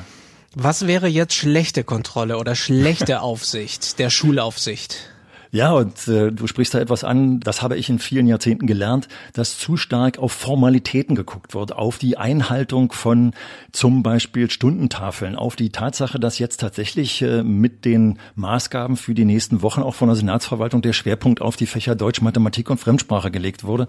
Was 0.54 0.86
wäre 0.86 1.08
jetzt 1.08 1.34
schlechte 1.34 1.84
Kontrolle 1.84 2.38
oder 2.38 2.54
schlechte 2.54 3.22
Aufsicht 3.32 3.98
der 3.98 4.12
Schulaufsicht? 4.12 5.10
Ja, 5.56 5.72
und 5.72 6.10
äh, 6.10 6.34
du 6.34 6.48
sprichst 6.48 6.74
da 6.74 6.80
etwas 6.80 7.06
an, 7.06 7.40
das 7.40 7.62
habe 7.62 7.78
ich 7.78 7.88
in 7.88 7.98
vielen 7.98 8.28
Jahrzehnten 8.28 8.68
gelernt, 8.68 9.08
dass 9.32 9.58
zu 9.58 9.78
stark 9.78 10.20
auf 10.20 10.34
Formalitäten 10.34 11.16
geguckt 11.16 11.56
wird, 11.56 11.72
auf 11.72 11.98
die 11.98 12.18
Einhaltung 12.18 12.92
von 12.92 13.32
zum 13.72 14.04
Beispiel 14.04 14.52
Stundentafeln, 14.52 15.38
auf 15.38 15.56
die 15.56 15.70
Tatsache, 15.70 16.20
dass 16.20 16.40
jetzt 16.40 16.60
tatsächlich 16.60 17.22
äh, 17.22 17.42
mit 17.42 17.86
den 17.86 18.20
Maßgaben 18.36 18.98
für 18.98 19.14
die 19.14 19.24
nächsten 19.24 19.62
Wochen 19.62 19.82
auch 19.82 19.96
von 19.96 20.10
der 20.10 20.18
Senatsverwaltung 20.18 20.82
der 20.82 20.92
Schwerpunkt 20.92 21.40
auf 21.40 21.56
die 21.56 21.68
Fächer 21.68 21.96
Deutsch, 21.96 22.20
Mathematik 22.20 22.70
und 22.70 22.82
Fremdsprache 22.82 23.32
gelegt 23.32 23.64
wurde, 23.64 23.88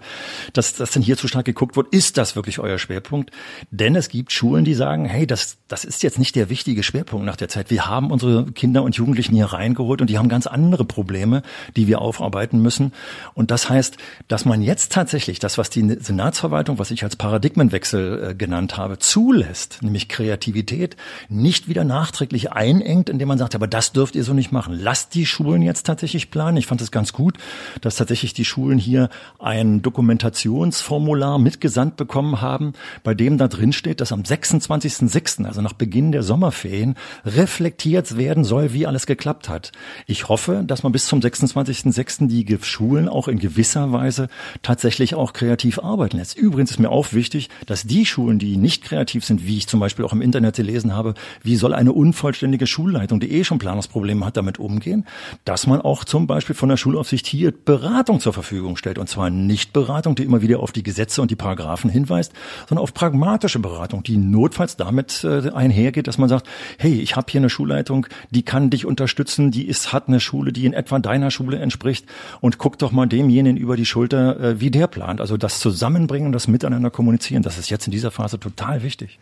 dass 0.53 0.73
das 0.73 0.91
denn 0.91 1.03
hier 1.03 1.17
zu 1.17 1.27
stark 1.27 1.43
geguckt 1.43 1.75
wird, 1.75 1.93
ist 1.93 2.17
das 2.17 2.37
wirklich 2.37 2.59
euer 2.59 2.77
Schwerpunkt? 2.77 3.31
Denn 3.71 3.97
es 3.97 4.07
gibt 4.07 4.31
Schulen, 4.31 4.63
die 4.63 4.73
sagen, 4.73 5.03
hey, 5.03 5.27
das, 5.27 5.57
das 5.67 5.83
ist 5.83 6.01
jetzt 6.01 6.17
nicht 6.17 6.37
der 6.37 6.49
wichtige 6.49 6.81
Schwerpunkt 6.81 7.25
nach 7.25 7.35
der 7.35 7.49
Zeit. 7.49 7.69
Wir 7.69 7.87
haben 7.87 8.09
unsere 8.09 8.45
Kinder 8.53 8.83
und 8.83 8.95
Jugendlichen 8.95 9.35
hier 9.35 9.47
reingeholt 9.47 9.99
und 9.99 10.09
die 10.09 10.17
haben 10.17 10.29
ganz 10.29 10.47
andere 10.47 10.85
Probleme 10.85 11.43
die 11.75 11.87
wir 11.87 12.01
aufarbeiten 12.01 12.61
müssen. 12.61 12.93
Und 13.33 13.51
das 13.51 13.69
heißt, 13.69 13.97
dass 14.27 14.45
man 14.45 14.61
jetzt 14.61 14.91
tatsächlich 14.91 15.39
das, 15.39 15.57
was 15.57 15.69
die 15.69 15.97
Senatsverwaltung, 15.99 16.79
was 16.79 16.91
ich 16.91 17.03
als 17.03 17.15
Paradigmenwechsel 17.15 18.29
äh, 18.31 18.35
genannt 18.35 18.77
habe, 18.77 18.99
zulässt, 18.99 19.79
nämlich 19.81 20.09
Kreativität, 20.09 20.97
nicht 21.29 21.67
wieder 21.67 21.83
nachträglich 21.83 22.51
einengt, 22.51 23.09
indem 23.09 23.27
man 23.27 23.37
sagt, 23.37 23.55
aber 23.55 23.67
das 23.67 23.91
dürft 23.93 24.15
ihr 24.15 24.23
so 24.23 24.33
nicht 24.33 24.51
machen. 24.51 24.77
Lasst 24.79 25.15
die 25.15 25.25
Schulen 25.25 25.61
jetzt 25.61 25.85
tatsächlich 25.85 26.31
planen. 26.31 26.57
Ich 26.57 26.67
fand 26.67 26.81
es 26.81 26.91
ganz 26.91 27.13
gut, 27.13 27.37
dass 27.81 27.95
tatsächlich 27.95 28.33
die 28.33 28.45
Schulen 28.45 28.77
hier 28.77 29.09
ein 29.39 29.81
Dokumentationsformular 29.81 31.39
mitgesandt 31.39 31.95
bekommen 31.97 32.41
haben, 32.41 32.73
bei 33.03 33.13
dem 33.13 33.37
da 33.37 33.47
drin 33.47 33.73
steht, 33.73 34.01
dass 34.01 34.11
am 34.11 34.21
26.06., 34.21 35.45
also 35.45 35.61
nach 35.61 35.73
Beginn 35.73 36.11
der 36.11 36.23
Sommerferien, 36.23 36.95
reflektiert 37.25 38.17
werden 38.17 38.43
soll, 38.43 38.73
wie 38.73 38.87
alles 38.87 39.05
geklappt 39.05 39.49
hat. 39.49 39.71
Ich 40.05 40.29
hoffe, 40.29 40.63
dass 40.65 40.83
man 40.83 40.91
bis 40.91 41.07
zum 41.07 41.21
26 41.21 41.46
26.06. 41.47 42.27
die 42.27 42.57
Schulen 42.61 43.09
auch 43.09 43.27
in 43.27 43.39
gewisser 43.39 43.91
Weise 43.91 44.27
tatsächlich 44.61 45.15
auch 45.15 45.33
kreativ 45.33 45.79
arbeiten 45.79 46.17
lässt. 46.17 46.37
Übrigens 46.37 46.71
ist 46.71 46.79
mir 46.79 46.91
auch 46.91 47.13
wichtig, 47.13 47.49
dass 47.65 47.83
die 47.83 48.05
Schulen, 48.05 48.39
die 48.39 48.57
nicht 48.57 48.83
kreativ 48.83 49.25
sind, 49.25 49.45
wie 49.45 49.57
ich 49.57 49.67
zum 49.67 49.79
Beispiel 49.79 50.05
auch 50.05 50.13
im 50.13 50.21
Internet 50.21 50.57
gelesen 50.57 50.93
habe, 50.93 51.13
wie 51.43 51.55
soll 51.55 51.73
eine 51.73 51.93
unvollständige 51.93 52.67
Schulleitung, 52.67 53.19
die 53.19 53.31
eh 53.31 53.43
schon 53.43 53.59
Planungsprobleme 53.59 54.25
hat, 54.25 54.37
damit 54.37 54.59
umgehen, 54.59 55.05
dass 55.45 55.67
man 55.67 55.81
auch 55.81 56.03
zum 56.03 56.27
Beispiel 56.27 56.55
von 56.55 56.69
der 56.69 56.77
Schulaufsicht 56.77 57.27
hier 57.27 57.51
Beratung 57.51 58.19
zur 58.19 58.33
Verfügung 58.33 58.77
stellt. 58.77 58.97
Und 58.97 59.07
zwar 59.07 59.29
nicht 59.29 59.73
Beratung, 59.73 60.15
die 60.15 60.23
immer 60.23 60.41
wieder 60.41 60.59
auf 60.59 60.71
die 60.71 60.83
Gesetze 60.83 61.21
und 61.21 61.31
die 61.31 61.35
Paragraphen 61.35 61.89
hinweist, 61.89 62.33
sondern 62.67 62.83
auf 62.83 62.93
pragmatische 62.93 63.59
Beratung, 63.59 64.03
die 64.03 64.17
notfalls 64.17 64.75
damit 64.75 65.23
äh, 65.23 65.49
einhergeht, 65.51 66.07
dass 66.07 66.17
man 66.17 66.29
sagt, 66.29 66.47
hey, 66.77 66.99
ich 66.99 67.15
habe 67.15 67.27
hier 67.29 67.41
eine 67.41 67.49
Schulleitung, 67.49 68.07
die 68.31 68.43
kann 68.43 68.69
dich 68.69 68.85
unterstützen, 68.85 69.51
die 69.51 69.67
ist, 69.67 69.93
hat 69.93 70.07
eine 70.07 70.19
Schule, 70.19 70.51
die 70.51 70.65
in 70.65 70.73
etwa 70.73 70.99
deiner 70.99 71.26
Schule 71.31 71.59
entspricht 71.59 72.05
und 72.41 72.57
guck 72.57 72.77
doch 72.77 72.91
mal 72.91 73.07
demjenigen 73.07 73.57
über 73.57 73.75
die 73.75 73.85
Schulter, 73.85 74.39
äh, 74.39 74.59
wie 74.59 74.71
der 74.71 74.87
plant. 74.87 75.21
Also 75.21 75.37
das 75.37 75.59
Zusammenbringen 75.59 76.31
das 76.31 76.47
Miteinander 76.47 76.89
kommunizieren, 76.89 77.43
das 77.43 77.57
ist 77.57 77.69
jetzt 77.69 77.87
in 77.87 77.91
dieser 77.91 78.11
Phase 78.11 78.39
total 78.39 78.83
wichtig. 78.83 79.19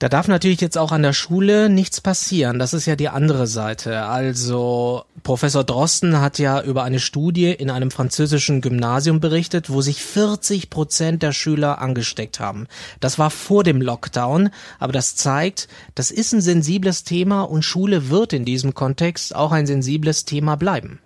Da 0.00 0.08
darf 0.08 0.26
natürlich 0.26 0.60
jetzt 0.60 0.76
auch 0.76 0.92
an 0.92 1.02
der 1.02 1.12
Schule 1.12 1.68
nichts 1.68 2.00
passieren. 2.00 2.58
Das 2.58 2.74
ist 2.74 2.86
ja 2.86 2.96
die 2.96 3.08
andere 3.08 3.46
Seite. 3.46 4.02
Also 4.02 5.04
Professor 5.22 5.62
Drosten 5.62 6.20
hat 6.20 6.38
ja 6.38 6.60
über 6.62 6.82
eine 6.82 6.98
Studie 6.98 7.50
in 7.50 7.70
einem 7.70 7.90
französischen 7.90 8.60
Gymnasium 8.60 9.20
berichtet, 9.20 9.70
wo 9.70 9.80
sich 9.80 10.02
40 10.02 10.68
Prozent 10.68 11.22
der 11.22 11.32
Schüler 11.32 11.80
angesteckt 11.80 12.40
haben. 12.40 12.66
Das 12.98 13.18
war 13.18 13.30
vor 13.30 13.62
dem 13.62 13.80
Lockdown, 13.80 14.50
aber 14.80 14.92
das 14.92 15.14
zeigt, 15.14 15.68
das 15.94 16.10
ist 16.10 16.32
ein 16.32 16.40
sensibles 16.40 17.04
Thema 17.04 17.42
und 17.42 17.64
Schule 17.64 18.10
wird 18.10 18.32
in 18.32 18.44
diesem 18.44 18.74
Kontext 18.74 19.34
auch 19.34 19.52
ein 19.52 19.66
sensibles 19.66 20.24
Thema 20.24 20.56
bleiben. 20.56 20.98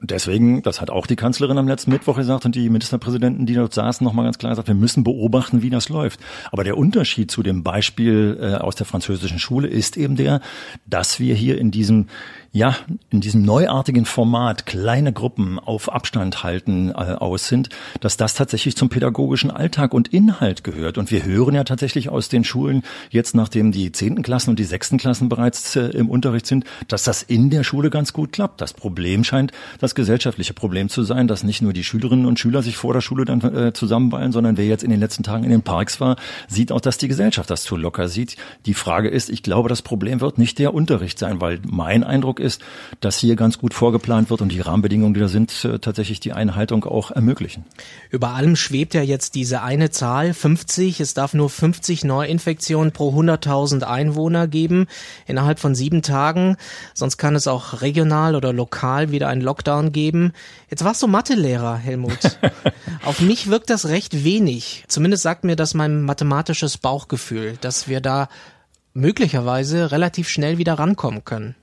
Und 0.00 0.10
deswegen, 0.10 0.62
das 0.62 0.80
hat 0.80 0.90
auch 0.90 1.06
die 1.06 1.16
Kanzlerin 1.16 1.58
am 1.58 1.68
letzten 1.68 1.90
Mittwoch 1.90 2.16
gesagt 2.16 2.44
und 2.44 2.54
die 2.54 2.68
Ministerpräsidenten, 2.68 3.46
die 3.46 3.54
dort 3.54 3.74
saßen, 3.74 4.04
nochmal 4.04 4.24
ganz 4.24 4.38
klar 4.38 4.50
gesagt, 4.50 4.68
wir 4.68 4.74
müssen 4.74 5.04
beobachten, 5.04 5.62
wie 5.62 5.70
das 5.70 5.88
läuft. 5.88 6.20
Aber 6.52 6.64
der 6.64 6.76
Unterschied 6.76 7.30
zu 7.30 7.42
dem 7.42 7.62
Beispiel 7.62 8.38
äh, 8.40 8.54
aus 8.54 8.74
der 8.74 8.86
französischen 8.86 9.38
Schule 9.38 9.68
ist 9.68 9.96
eben 9.96 10.16
der, 10.16 10.40
dass 10.86 11.20
wir 11.20 11.34
hier 11.34 11.58
in 11.58 11.70
diesem 11.70 12.06
ja, 12.54 12.76
in 13.10 13.20
diesem 13.20 13.42
neuartigen 13.42 14.04
Format 14.04 14.64
kleine 14.64 15.12
Gruppen 15.12 15.58
auf 15.58 15.92
Abstand 15.92 16.44
halten 16.44 16.90
äh, 16.90 16.92
aus 16.92 17.48
sind, 17.48 17.68
dass 17.98 18.16
das 18.16 18.34
tatsächlich 18.34 18.76
zum 18.76 18.88
pädagogischen 18.88 19.50
Alltag 19.50 19.92
und 19.92 20.06
Inhalt 20.14 20.62
gehört. 20.62 20.96
Und 20.96 21.10
wir 21.10 21.24
hören 21.24 21.56
ja 21.56 21.64
tatsächlich 21.64 22.10
aus 22.10 22.28
den 22.28 22.44
Schulen, 22.44 22.84
jetzt 23.10 23.34
nachdem 23.34 23.72
die 23.72 23.90
zehnten 23.90 24.22
Klassen 24.22 24.50
und 24.50 24.60
die 24.60 24.64
sechsten 24.64 24.98
Klassen 24.98 25.28
bereits 25.28 25.74
äh, 25.74 25.86
im 25.88 26.08
Unterricht 26.08 26.46
sind, 26.46 26.64
dass 26.86 27.02
das 27.02 27.24
in 27.24 27.50
der 27.50 27.64
Schule 27.64 27.90
ganz 27.90 28.12
gut 28.12 28.30
klappt. 28.30 28.60
Das 28.60 28.72
Problem 28.72 29.24
scheint 29.24 29.50
das 29.78 29.94
gesellschaftliche 29.94 30.54
Problem 30.54 30.88
zu 30.88 31.02
sein, 31.02 31.28
dass 31.28 31.44
nicht 31.44 31.62
nur 31.62 31.72
die 31.72 31.84
Schülerinnen 31.84 32.26
und 32.26 32.38
Schüler 32.38 32.62
sich 32.62 32.76
vor 32.76 32.92
der 32.92 33.00
Schule 33.00 33.24
dann 33.24 33.40
äh, 33.40 33.72
zusammenballen, 33.72 34.32
sondern 34.32 34.56
wer 34.56 34.66
jetzt 34.66 34.84
in 34.84 34.90
den 34.90 35.00
letzten 35.00 35.22
Tagen 35.22 35.44
in 35.44 35.50
den 35.50 35.62
Parks 35.62 36.00
war, 36.00 36.16
sieht 36.48 36.72
auch, 36.72 36.80
dass 36.80 36.98
die 36.98 37.08
Gesellschaft 37.08 37.50
das 37.50 37.62
zu 37.62 37.76
locker 37.76 38.08
sieht. 38.08 38.36
Die 38.66 38.74
Frage 38.74 39.08
ist, 39.08 39.30
ich 39.30 39.42
glaube, 39.42 39.68
das 39.68 39.82
Problem 39.82 40.20
wird 40.20 40.38
nicht 40.38 40.58
der 40.58 40.74
Unterricht 40.74 41.18
sein, 41.18 41.40
weil 41.40 41.60
mein 41.66 42.04
Eindruck 42.04 42.40
ist, 42.40 42.62
dass 43.00 43.18
hier 43.18 43.36
ganz 43.36 43.58
gut 43.58 43.74
vorgeplant 43.74 44.30
wird 44.30 44.42
und 44.42 44.50
die 44.50 44.60
Rahmenbedingungen, 44.60 45.14
die 45.14 45.20
da 45.20 45.28
sind, 45.28 45.64
äh, 45.64 45.78
tatsächlich 45.78 46.20
die 46.20 46.32
Einhaltung 46.32 46.84
auch 46.84 47.10
ermöglichen. 47.10 47.64
Über 48.10 48.30
allem 48.30 48.56
schwebt 48.56 48.94
ja 48.94 49.02
jetzt 49.02 49.34
diese 49.34 49.62
eine 49.62 49.90
Zahl, 49.90 50.34
50. 50.34 51.00
Es 51.00 51.14
darf 51.14 51.34
nur 51.34 51.50
50 51.50 52.04
Neuinfektionen 52.04 52.92
pro 52.92 53.10
100.000 53.10 53.82
Einwohner 53.82 54.48
geben 54.48 54.86
innerhalb 55.26 55.58
von 55.58 55.74
sieben 55.74 56.02
Tagen. 56.02 56.56
Sonst 56.94 57.18
kann 57.18 57.34
es 57.34 57.46
auch 57.46 57.82
regional 57.82 58.36
oder 58.36 58.52
lokal 58.52 59.10
wieder 59.10 59.28
einen 59.28 59.40
Lockdown 59.44 59.92
geben. 59.92 60.32
Jetzt 60.68 60.84
warst 60.84 61.02
du 61.02 61.06
Mathelehrer, 61.06 61.76
Helmut. 61.76 62.38
Auf 63.04 63.20
mich 63.20 63.48
wirkt 63.48 63.70
das 63.70 63.86
recht 63.86 64.24
wenig. 64.24 64.84
Zumindest 64.88 65.22
sagt 65.22 65.44
mir 65.44 65.54
das 65.54 65.74
mein 65.74 66.02
mathematisches 66.02 66.78
Bauchgefühl, 66.78 67.56
dass 67.60 67.86
wir 67.86 68.00
da 68.00 68.28
möglicherweise 68.94 69.92
relativ 69.92 70.28
schnell 70.28 70.58
wieder 70.58 70.74
rankommen 70.74 71.24
können. 71.24 71.54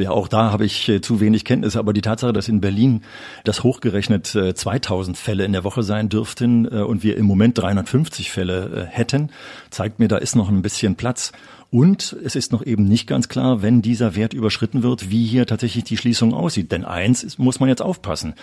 Ja, 0.00 0.10
auch 0.12 0.28
da 0.28 0.50
habe 0.50 0.64
ich 0.64 0.88
äh, 0.88 1.00
zu 1.00 1.20
wenig 1.20 1.44
Kenntnis, 1.44 1.76
aber 1.76 1.92
die 1.92 2.00
Tatsache, 2.00 2.32
dass 2.32 2.48
in 2.48 2.60
Berlin 2.60 3.02
das 3.44 3.62
hochgerechnet 3.62 4.34
äh, 4.34 4.54
2000 4.54 5.16
Fälle 5.16 5.44
in 5.44 5.52
der 5.52 5.64
Woche 5.64 5.82
sein 5.82 6.08
dürften 6.08 6.66
äh, 6.66 6.82
und 6.82 7.02
wir 7.02 7.16
im 7.16 7.26
Moment 7.26 7.58
350 7.58 8.30
Fälle 8.30 8.86
äh, 8.88 8.94
hätten, 8.94 9.30
zeigt 9.70 9.98
mir, 9.98 10.08
da 10.08 10.16
ist 10.16 10.36
noch 10.36 10.48
ein 10.48 10.62
bisschen 10.62 10.96
Platz. 10.96 11.32
Und 11.70 12.16
es 12.24 12.34
ist 12.34 12.50
noch 12.50 12.66
eben 12.66 12.84
nicht 12.84 13.06
ganz 13.06 13.28
klar, 13.28 13.62
wenn 13.62 13.80
dieser 13.80 14.16
Wert 14.16 14.34
überschritten 14.34 14.82
wird, 14.82 15.10
wie 15.10 15.24
hier 15.24 15.46
tatsächlich 15.46 15.84
die 15.84 15.96
Schließung 15.96 16.34
aussieht. 16.34 16.72
Denn 16.72 16.84
eins 16.84 17.22
ist, 17.22 17.38
muss 17.38 17.60
man 17.60 17.68
jetzt 17.68 17.82
aufpassen. 17.82 18.34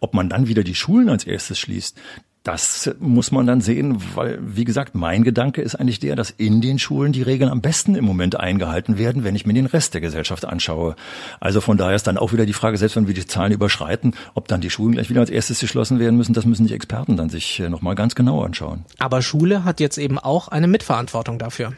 Ob 0.00 0.12
man 0.12 0.28
dann 0.28 0.48
wieder 0.48 0.64
die 0.64 0.74
Schulen 0.74 1.08
als 1.08 1.24
erstes 1.24 1.58
schließt, 1.58 1.98
das 2.44 2.94
muss 3.00 3.32
man 3.32 3.46
dann 3.46 3.62
sehen, 3.62 4.02
weil, 4.14 4.38
wie 4.42 4.64
gesagt, 4.64 4.94
mein 4.94 5.24
Gedanke 5.24 5.62
ist 5.62 5.76
eigentlich 5.76 5.98
der, 5.98 6.14
dass 6.14 6.28
in 6.28 6.60
den 6.60 6.78
Schulen 6.78 7.12
die 7.12 7.22
Regeln 7.22 7.50
am 7.50 7.62
besten 7.62 7.94
im 7.94 8.04
Moment 8.04 8.38
eingehalten 8.38 8.98
werden, 8.98 9.24
wenn 9.24 9.34
ich 9.34 9.46
mir 9.46 9.54
den 9.54 9.64
Rest 9.64 9.94
der 9.94 10.02
Gesellschaft 10.02 10.44
anschaue. 10.44 10.94
Also 11.40 11.62
von 11.62 11.78
daher 11.78 11.96
ist 11.96 12.06
dann 12.06 12.18
auch 12.18 12.34
wieder 12.34 12.44
die 12.44 12.52
Frage, 12.52 12.76
selbst 12.76 12.96
wenn 12.96 13.06
wir 13.06 13.14
die 13.14 13.26
Zahlen 13.26 13.50
überschreiten, 13.50 14.14
ob 14.34 14.46
dann 14.46 14.60
die 14.60 14.68
Schulen 14.68 14.92
gleich 14.92 15.08
wieder 15.08 15.22
als 15.22 15.30
erstes 15.30 15.58
geschlossen 15.58 15.98
werden 15.98 16.18
müssen, 16.18 16.34
das 16.34 16.44
müssen 16.44 16.66
die 16.66 16.74
Experten 16.74 17.16
dann 17.16 17.30
sich 17.30 17.60
äh, 17.60 17.70
nochmal 17.70 17.94
ganz 17.94 18.14
genau 18.14 18.42
anschauen. 18.42 18.84
Aber 18.98 19.22
Schule 19.22 19.64
hat 19.64 19.80
jetzt 19.80 19.96
eben 19.96 20.18
auch 20.18 20.48
eine 20.48 20.66
Mitverantwortung 20.66 21.38
dafür. 21.38 21.72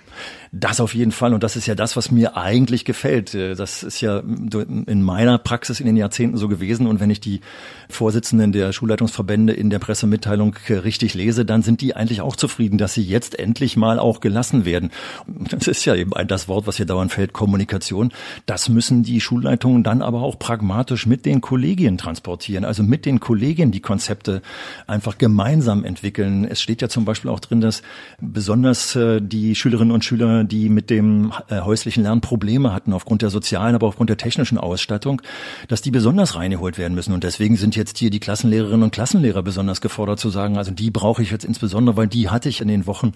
Das 0.51 0.81
auf 0.81 0.95
jeden 0.95 1.13
Fall. 1.13 1.33
Und 1.33 1.45
das 1.45 1.55
ist 1.55 1.67
ja 1.67 1.77
das, 1.77 1.97
was 1.97 2.11
mir 2.11 2.37
eigentlich 2.37 2.85
gefällt. 2.85 3.35
Äh, 3.35 3.55
das 3.55 3.85
ist 3.85 4.01
ja 4.01 4.19
in 4.19 5.03
meiner 5.03 5.39
Praxis 5.39 5.79
in 5.79 5.87
den 5.87 5.97
Jahrzehnten 5.97 6.37
so 6.37 6.49
gewesen. 6.49 6.89
Und 6.89 6.99
wenn 6.99 7.11
ich 7.11 7.21
die 7.21 7.41
Vorsitzenden 7.89 8.51
der 8.51 8.73
Schulleitungsverbände 8.73 9.53
in 9.53 9.71
der 9.71 9.79
Pressemitteilung 9.79 10.56
richtig 10.69 11.15
lese, 11.15 11.45
dann 11.45 11.63
sind 11.63 11.81
die 11.81 11.97
eigentlich 11.97 12.21
auch 12.21 12.37
zufrieden, 12.37 12.79
dass 12.79 12.95
sie 12.95 13.03
jetzt 13.03 13.39
endlich 13.39 13.77
mal 13.77 13.99
auch 13.99 14.21
gelassen 14.21 14.65
werden. 14.65 14.91
Das 15.27 15.67
ist 15.67 15.85
ja 15.85 15.95
eben 15.95 16.13
das 16.27 16.49
Wort, 16.49 16.67
was 16.67 16.77
hier 16.77 16.87
dauernd 16.87 17.13
fällt, 17.13 17.33
Kommunikation. 17.33 18.13
Das 18.47 18.69
müssen 18.69 19.03
die 19.03 19.21
Schulleitungen 19.21 19.83
dann 19.83 20.03
aber 20.03 20.23
auch 20.23 20.39
pragmatisch 20.39 21.07
mit 21.07 21.27
den 21.27 21.41
Kollegien 21.41 21.99
transportieren, 21.99 22.65
also 22.65 22.83
mit 22.83 23.07
den 23.07 23.21
Kollegien 23.21 23.71
die 23.71 23.81
Konzepte 23.81 24.43
einfach 24.87 25.19
gemeinsam 25.19 25.85
entwickeln. 25.85 26.45
Es 26.45 26.61
steht 26.61 26.83
ja 26.83 26.89
zum 26.89 27.05
Beispiel 27.05 27.31
auch 27.31 27.41
drin, 27.41 27.61
dass 27.61 27.83
besonders 28.21 28.97
äh, 28.97 29.21
die 29.21 29.55
Schülerinnen 29.55 29.93
und 29.93 30.05
Schüler, 30.05 30.45
die 30.45 30.69
mit 30.69 30.91
dem 30.91 31.33
äh, 31.49 31.61
häuslichen 31.61 32.03
Lernen 32.03 32.21
Probleme 32.21 32.73
hatten, 32.73 32.93
aufgrund 32.93 33.23
der 33.23 33.31
sozialen, 33.31 33.75
aber 33.75 33.87
aufgrund 33.87 34.11
der 34.11 34.17
technischen 34.17 34.59
Ausstattung, 34.59 35.23
dass 35.69 35.83
die 35.83 35.91
besonders 35.91 36.37
reingeholt 36.37 36.79
werden 36.79 36.95
müssen. 36.95 37.13
Und 37.13 37.25
deswegen 37.25 37.57
sind 37.57 37.77
jetzt 37.77 37.99
hier 37.99 38.11
die 38.11 38.21
Klassenlehrerinnen 38.21 38.85
und 38.85 38.93
Klassenlehrer 38.93 39.43
besonders 39.43 39.81
gefordert 39.81 40.21
zu 40.21 40.31
sagen, 40.31 40.46
sagen, 40.47 40.59
also 40.59 40.71
die 40.71 40.91
brauche 40.91 41.23
ich 41.23 41.31
jetzt 41.31 41.45
insbesondere, 41.45 41.97
weil 41.97 42.07
die 42.07 42.31
hatte 42.31 42.49
ich 42.49 42.61
in 42.61 42.69
den 42.69 42.87
Wochen 42.87 43.13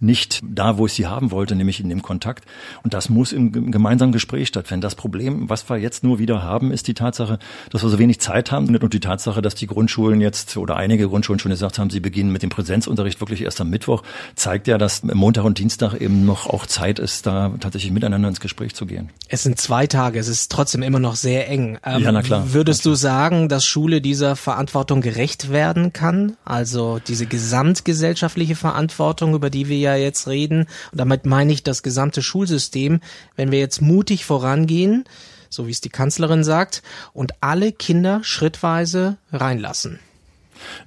nicht 0.00 0.40
da, 0.42 0.78
wo 0.78 0.86
ich 0.86 0.92
sie 0.92 1.06
haben 1.06 1.30
wollte, 1.30 1.56
nämlich 1.56 1.80
in 1.80 1.88
dem 1.88 2.02
Kontakt. 2.02 2.44
Und 2.82 2.94
das 2.94 3.08
muss 3.08 3.32
im 3.32 3.72
gemeinsamen 3.72 4.12
Gespräch 4.12 4.48
stattfinden. 4.48 4.82
Das 4.82 4.94
Problem, 4.94 5.48
was 5.48 5.68
wir 5.68 5.78
jetzt 5.78 6.04
nur 6.04 6.18
wieder 6.18 6.42
haben, 6.42 6.72
ist 6.72 6.88
die 6.88 6.94
Tatsache, 6.94 7.38
dass 7.70 7.82
wir 7.82 7.88
so 7.88 7.98
wenig 7.98 8.20
Zeit 8.20 8.52
haben 8.52 8.74
und 8.74 8.92
die 8.92 9.00
Tatsache, 9.00 9.40
dass 9.40 9.54
die 9.54 9.66
Grundschulen 9.66 10.20
jetzt 10.20 10.56
oder 10.56 10.76
einige 10.76 11.08
Grundschulen 11.08 11.38
schon 11.38 11.50
gesagt 11.50 11.78
haben, 11.78 11.90
sie 11.90 12.00
beginnen 12.00 12.30
mit 12.30 12.42
dem 12.42 12.50
Präsenzunterricht 12.50 13.20
wirklich 13.20 13.42
erst 13.42 13.60
am 13.60 13.70
Mittwoch, 13.70 14.02
zeigt 14.34 14.66
ja, 14.66 14.78
dass 14.78 15.02
Montag 15.02 15.44
und 15.44 15.58
Dienstag 15.58 15.94
eben 15.94 16.24
noch 16.26 16.46
auch 16.48 16.66
Zeit 16.66 16.98
ist, 16.98 17.26
da 17.26 17.54
tatsächlich 17.60 17.92
miteinander 17.92 18.28
ins 18.28 18.40
Gespräch 18.40 18.74
zu 18.74 18.86
gehen. 18.86 19.10
Es 19.28 19.42
sind 19.42 19.58
zwei 19.58 19.86
Tage, 19.86 20.18
es 20.18 20.28
ist 20.28 20.52
trotzdem 20.52 20.82
immer 20.82 20.98
noch 20.98 21.16
sehr 21.16 21.48
eng. 21.48 21.78
Ähm, 21.84 22.02
ja, 22.02 22.12
na 22.12 22.22
klar. 22.22 22.52
Würdest 22.52 22.84
du 22.84 22.94
sagen, 22.94 23.48
dass 23.48 23.64
Schule 23.64 24.00
dieser 24.00 24.36
Verantwortung 24.36 25.00
gerecht 25.00 25.50
werden 25.50 25.92
kann? 25.92 26.36
Also 26.44 26.73
diese 27.06 27.26
gesamtgesellschaftliche 27.26 28.56
Verantwortung, 28.56 29.34
über 29.34 29.50
die 29.50 29.68
wir 29.68 29.78
ja 29.78 29.96
jetzt 29.96 30.28
reden. 30.28 30.66
Und 30.92 31.00
damit 31.00 31.26
meine 31.26 31.52
ich 31.52 31.62
das 31.62 31.82
gesamte 31.82 32.22
Schulsystem. 32.22 33.00
Wenn 33.36 33.50
wir 33.50 33.58
jetzt 33.58 33.80
mutig 33.80 34.24
vorangehen, 34.24 35.04
so 35.50 35.66
wie 35.66 35.70
es 35.70 35.80
die 35.80 35.88
Kanzlerin 35.88 36.44
sagt, 36.44 36.82
und 37.12 37.32
alle 37.40 37.72
Kinder 37.72 38.20
schrittweise 38.22 39.16
reinlassen. 39.32 40.00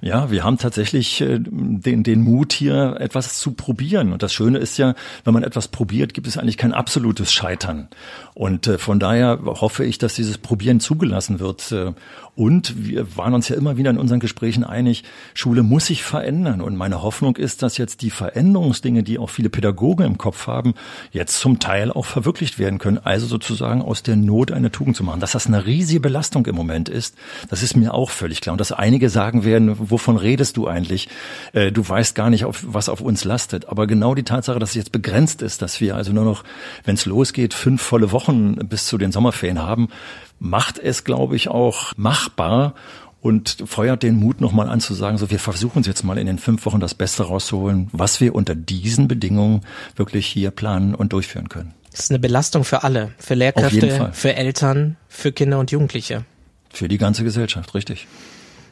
Ja, 0.00 0.30
wir 0.30 0.44
haben 0.44 0.58
tatsächlich 0.58 1.20
äh, 1.20 1.38
den, 1.40 2.02
den 2.02 2.22
Mut, 2.22 2.52
hier 2.52 2.96
etwas 3.00 3.38
zu 3.38 3.52
probieren. 3.52 4.12
Und 4.12 4.22
das 4.22 4.32
Schöne 4.32 4.58
ist 4.58 4.78
ja, 4.78 4.94
wenn 5.24 5.34
man 5.34 5.42
etwas 5.42 5.68
probiert, 5.68 6.14
gibt 6.14 6.26
es 6.26 6.38
eigentlich 6.38 6.56
kein 6.56 6.72
absolutes 6.72 7.32
Scheitern. 7.32 7.88
Und 8.34 8.66
äh, 8.66 8.78
von 8.78 9.00
daher 9.00 9.40
hoffe 9.44 9.84
ich, 9.84 9.98
dass 9.98 10.14
dieses 10.14 10.38
Probieren 10.38 10.80
zugelassen 10.80 11.40
wird. 11.40 11.72
Äh, 11.72 11.92
und 12.38 12.86
wir 12.86 13.16
waren 13.16 13.34
uns 13.34 13.48
ja 13.48 13.56
immer 13.56 13.76
wieder 13.76 13.90
in 13.90 13.98
unseren 13.98 14.20
Gesprächen 14.20 14.62
einig, 14.62 15.02
Schule 15.34 15.64
muss 15.64 15.86
sich 15.86 16.04
verändern. 16.04 16.60
Und 16.60 16.76
meine 16.76 17.02
Hoffnung 17.02 17.36
ist, 17.36 17.62
dass 17.62 17.78
jetzt 17.78 18.00
die 18.02 18.10
Veränderungsdinge, 18.10 19.02
die 19.02 19.18
auch 19.18 19.28
viele 19.28 19.50
Pädagogen 19.50 20.06
im 20.06 20.18
Kopf 20.18 20.46
haben, 20.46 20.74
jetzt 21.10 21.40
zum 21.40 21.58
Teil 21.58 21.90
auch 21.90 22.04
verwirklicht 22.04 22.60
werden 22.60 22.78
können. 22.78 22.98
Also 22.98 23.26
sozusagen 23.26 23.82
aus 23.82 24.04
der 24.04 24.14
Not 24.14 24.52
eine 24.52 24.70
Tugend 24.70 24.94
zu 24.94 25.02
machen. 25.02 25.18
Dass 25.18 25.32
das 25.32 25.48
eine 25.48 25.66
riesige 25.66 25.98
Belastung 25.98 26.46
im 26.46 26.54
Moment 26.54 26.88
ist, 26.88 27.16
das 27.50 27.64
ist 27.64 27.76
mir 27.76 27.92
auch 27.92 28.10
völlig 28.10 28.40
klar. 28.40 28.52
Und 28.52 28.60
dass 28.60 28.70
einige 28.70 29.10
sagen 29.10 29.44
werden, 29.44 29.67
wovon 29.76 30.16
redest 30.16 30.56
du 30.56 30.66
eigentlich? 30.66 31.08
Äh, 31.52 31.72
du 31.72 31.86
weißt 31.86 32.14
gar 32.14 32.30
nicht, 32.30 32.44
was 32.62 32.88
auf 32.88 33.00
uns 33.00 33.24
lastet. 33.24 33.68
Aber 33.68 33.86
genau 33.86 34.14
die 34.14 34.22
Tatsache, 34.22 34.58
dass 34.58 34.70
es 34.70 34.76
jetzt 34.76 34.92
begrenzt 34.92 35.42
ist, 35.42 35.62
dass 35.62 35.80
wir 35.80 35.96
also 35.96 36.12
nur 36.12 36.24
noch, 36.24 36.44
wenn 36.84 36.94
es 36.94 37.06
losgeht, 37.06 37.54
fünf 37.54 37.82
volle 37.82 38.12
Wochen 38.12 38.56
bis 38.68 38.86
zu 38.86 38.98
den 38.98 39.12
Sommerferien 39.12 39.60
haben, 39.60 39.88
macht 40.38 40.78
es, 40.78 41.04
glaube 41.04 41.36
ich, 41.36 41.48
auch 41.48 41.92
machbar 41.96 42.74
und 43.20 43.64
feuert 43.66 44.02
den 44.02 44.16
Mut 44.16 44.40
nochmal 44.40 44.68
an 44.68 44.80
zu 44.80 44.94
sagen, 44.94 45.18
so 45.18 45.30
wir 45.30 45.40
versuchen 45.40 45.80
es 45.80 45.86
jetzt 45.86 46.04
mal 46.04 46.18
in 46.18 46.26
den 46.26 46.38
fünf 46.38 46.64
Wochen 46.66 46.80
das 46.80 46.94
Beste 46.94 47.24
rauszuholen, 47.24 47.88
was 47.92 48.20
wir 48.20 48.34
unter 48.34 48.54
diesen 48.54 49.08
Bedingungen 49.08 49.62
wirklich 49.96 50.26
hier 50.26 50.50
planen 50.50 50.94
und 50.94 51.12
durchführen 51.12 51.48
können. 51.48 51.74
Das 51.90 52.00
ist 52.00 52.10
eine 52.10 52.20
Belastung 52.20 52.64
für 52.64 52.84
alle, 52.84 53.12
für 53.18 53.34
Lehrkräfte, 53.34 54.10
für 54.12 54.34
Eltern, 54.34 54.96
für 55.08 55.32
Kinder 55.32 55.58
und 55.58 55.70
Jugendliche. 55.70 56.24
Für 56.70 56.86
die 56.86 56.98
ganze 56.98 57.24
Gesellschaft, 57.24 57.74
richtig. 57.74 58.06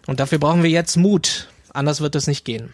Und 0.07 0.21
dafür 0.21 0.39
brauchen 0.39 0.63
wir 0.63 0.71
jetzt 0.71 0.97
Mut. 0.97 1.49
Anders 1.73 2.01
wird 2.01 2.15
es 2.15 2.27
nicht 2.27 2.45
gehen. 2.45 2.73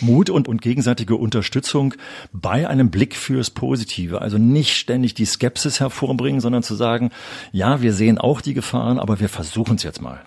Mut 0.00 0.30
und, 0.30 0.46
und 0.46 0.62
gegenseitige 0.62 1.16
Unterstützung 1.16 1.94
bei 2.32 2.68
einem 2.68 2.90
Blick 2.90 3.16
fürs 3.16 3.50
Positive. 3.50 4.20
Also 4.20 4.38
nicht 4.38 4.76
ständig 4.76 5.14
die 5.14 5.24
Skepsis 5.24 5.80
hervorbringen, 5.80 6.40
sondern 6.40 6.62
zu 6.62 6.76
sagen, 6.76 7.10
ja, 7.50 7.82
wir 7.82 7.92
sehen 7.92 8.18
auch 8.18 8.40
die 8.40 8.54
Gefahren, 8.54 9.00
aber 9.00 9.18
wir 9.18 9.28
versuchen 9.28 9.74
es 9.76 9.82
jetzt 9.82 10.00
mal. 10.00 10.20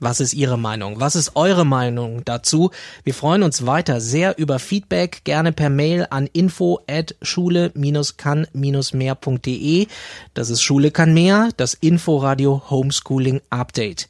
Was 0.00 0.18
ist 0.20 0.34
Ihre 0.34 0.58
Meinung? 0.58 1.00
Was 1.00 1.16
ist 1.16 1.34
eure 1.34 1.64
Meinung 1.64 2.22
dazu? 2.24 2.70
Wir 3.04 3.14
freuen 3.14 3.42
uns 3.42 3.64
weiter 3.64 4.00
sehr 4.00 4.36
über 4.38 4.58
Feedback, 4.58 5.22
gerne 5.24 5.52
per 5.52 5.70
Mail 5.70 6.06
an 6.10 6.28
info 6.32 6.80
at 6.88 7.14
schule-kann-mehr.de. 7.22 9.86
Das 10.34 10.50
ist 10.50 10.62
Schule 10.62 10.90
kann 10.90 11.14
mehr, 11.14 11.50
das 11.56 11.74
Inforadio 11.74 12.64
Homeschooling 12.68 13.40
Update. 13.50 14.08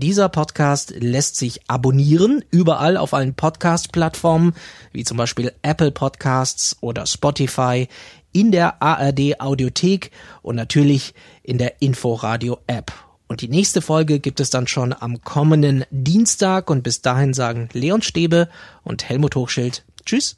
Dieser 0.00 0.28
Podcast 0.28 0.94
lässt 0.96 1.34
sich 1.34 1.68
abonnieren, 1.68 2.44
überall 2.52 2.96
auf 2.96 3.14
allen 3.14 3.34
Podcast-Plattformen, 3.34 4.54
wie 4.92 5.02
zum 5.02 5.16
Beispiel 5.16 5.52
Apple 5.62 5.90
Podcasts 5.90 6.76
oder 6.80 7.04
Spotify, 7.04 7.88
in 8.30 8.52
der 8.52 8.80
ARD 8.80 9.40
Audiothek 9.40 10.12
und 10.42 10.54
natürlich 10.54 11.14
in 11.42 11.58
der 11.58 11.82
Inforadio 11.82 12.58
App. 12.68 12.92
Und 13.26 13.40
die 13.40 13.48
nächste 13.48 13.82
Folge 13.82 14.20
gibt 14.20 14.38
es 14.38 14.50
dann 14.50 14.68
schon 14.68 14.94
am 14.96 15.20
kommenden 15.22 15.84
Dienstag 15.90 16.70
und 16.70 16.84
bis 16.84 17.02
dahin 17.02 17.34
sagen 17.34 17.68
Leon 17.72 18.00
Stäbe 18.00 18.48
und 18.84 19.08
Helmut 19.08 19.34
Hochschild 19.34 19.84
Tschüss. 20.06 20.36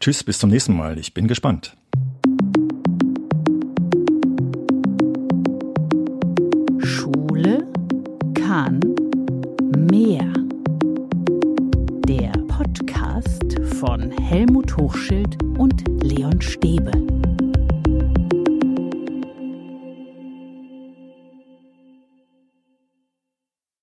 Tschüss, 0.00 0.22
bis 0.22 0.38
zum 0.38 0.50
nächsten 0.50 0.76
Mal. 0.76 0.98
Ich 0.98 1.14
bin 1.14 1.28
gespannt. 1.28 1.78
Hochschild 14.80 15.42
und 15.58 15.84
Leon 16.02 16.40
Stäbe. 16.40 17.07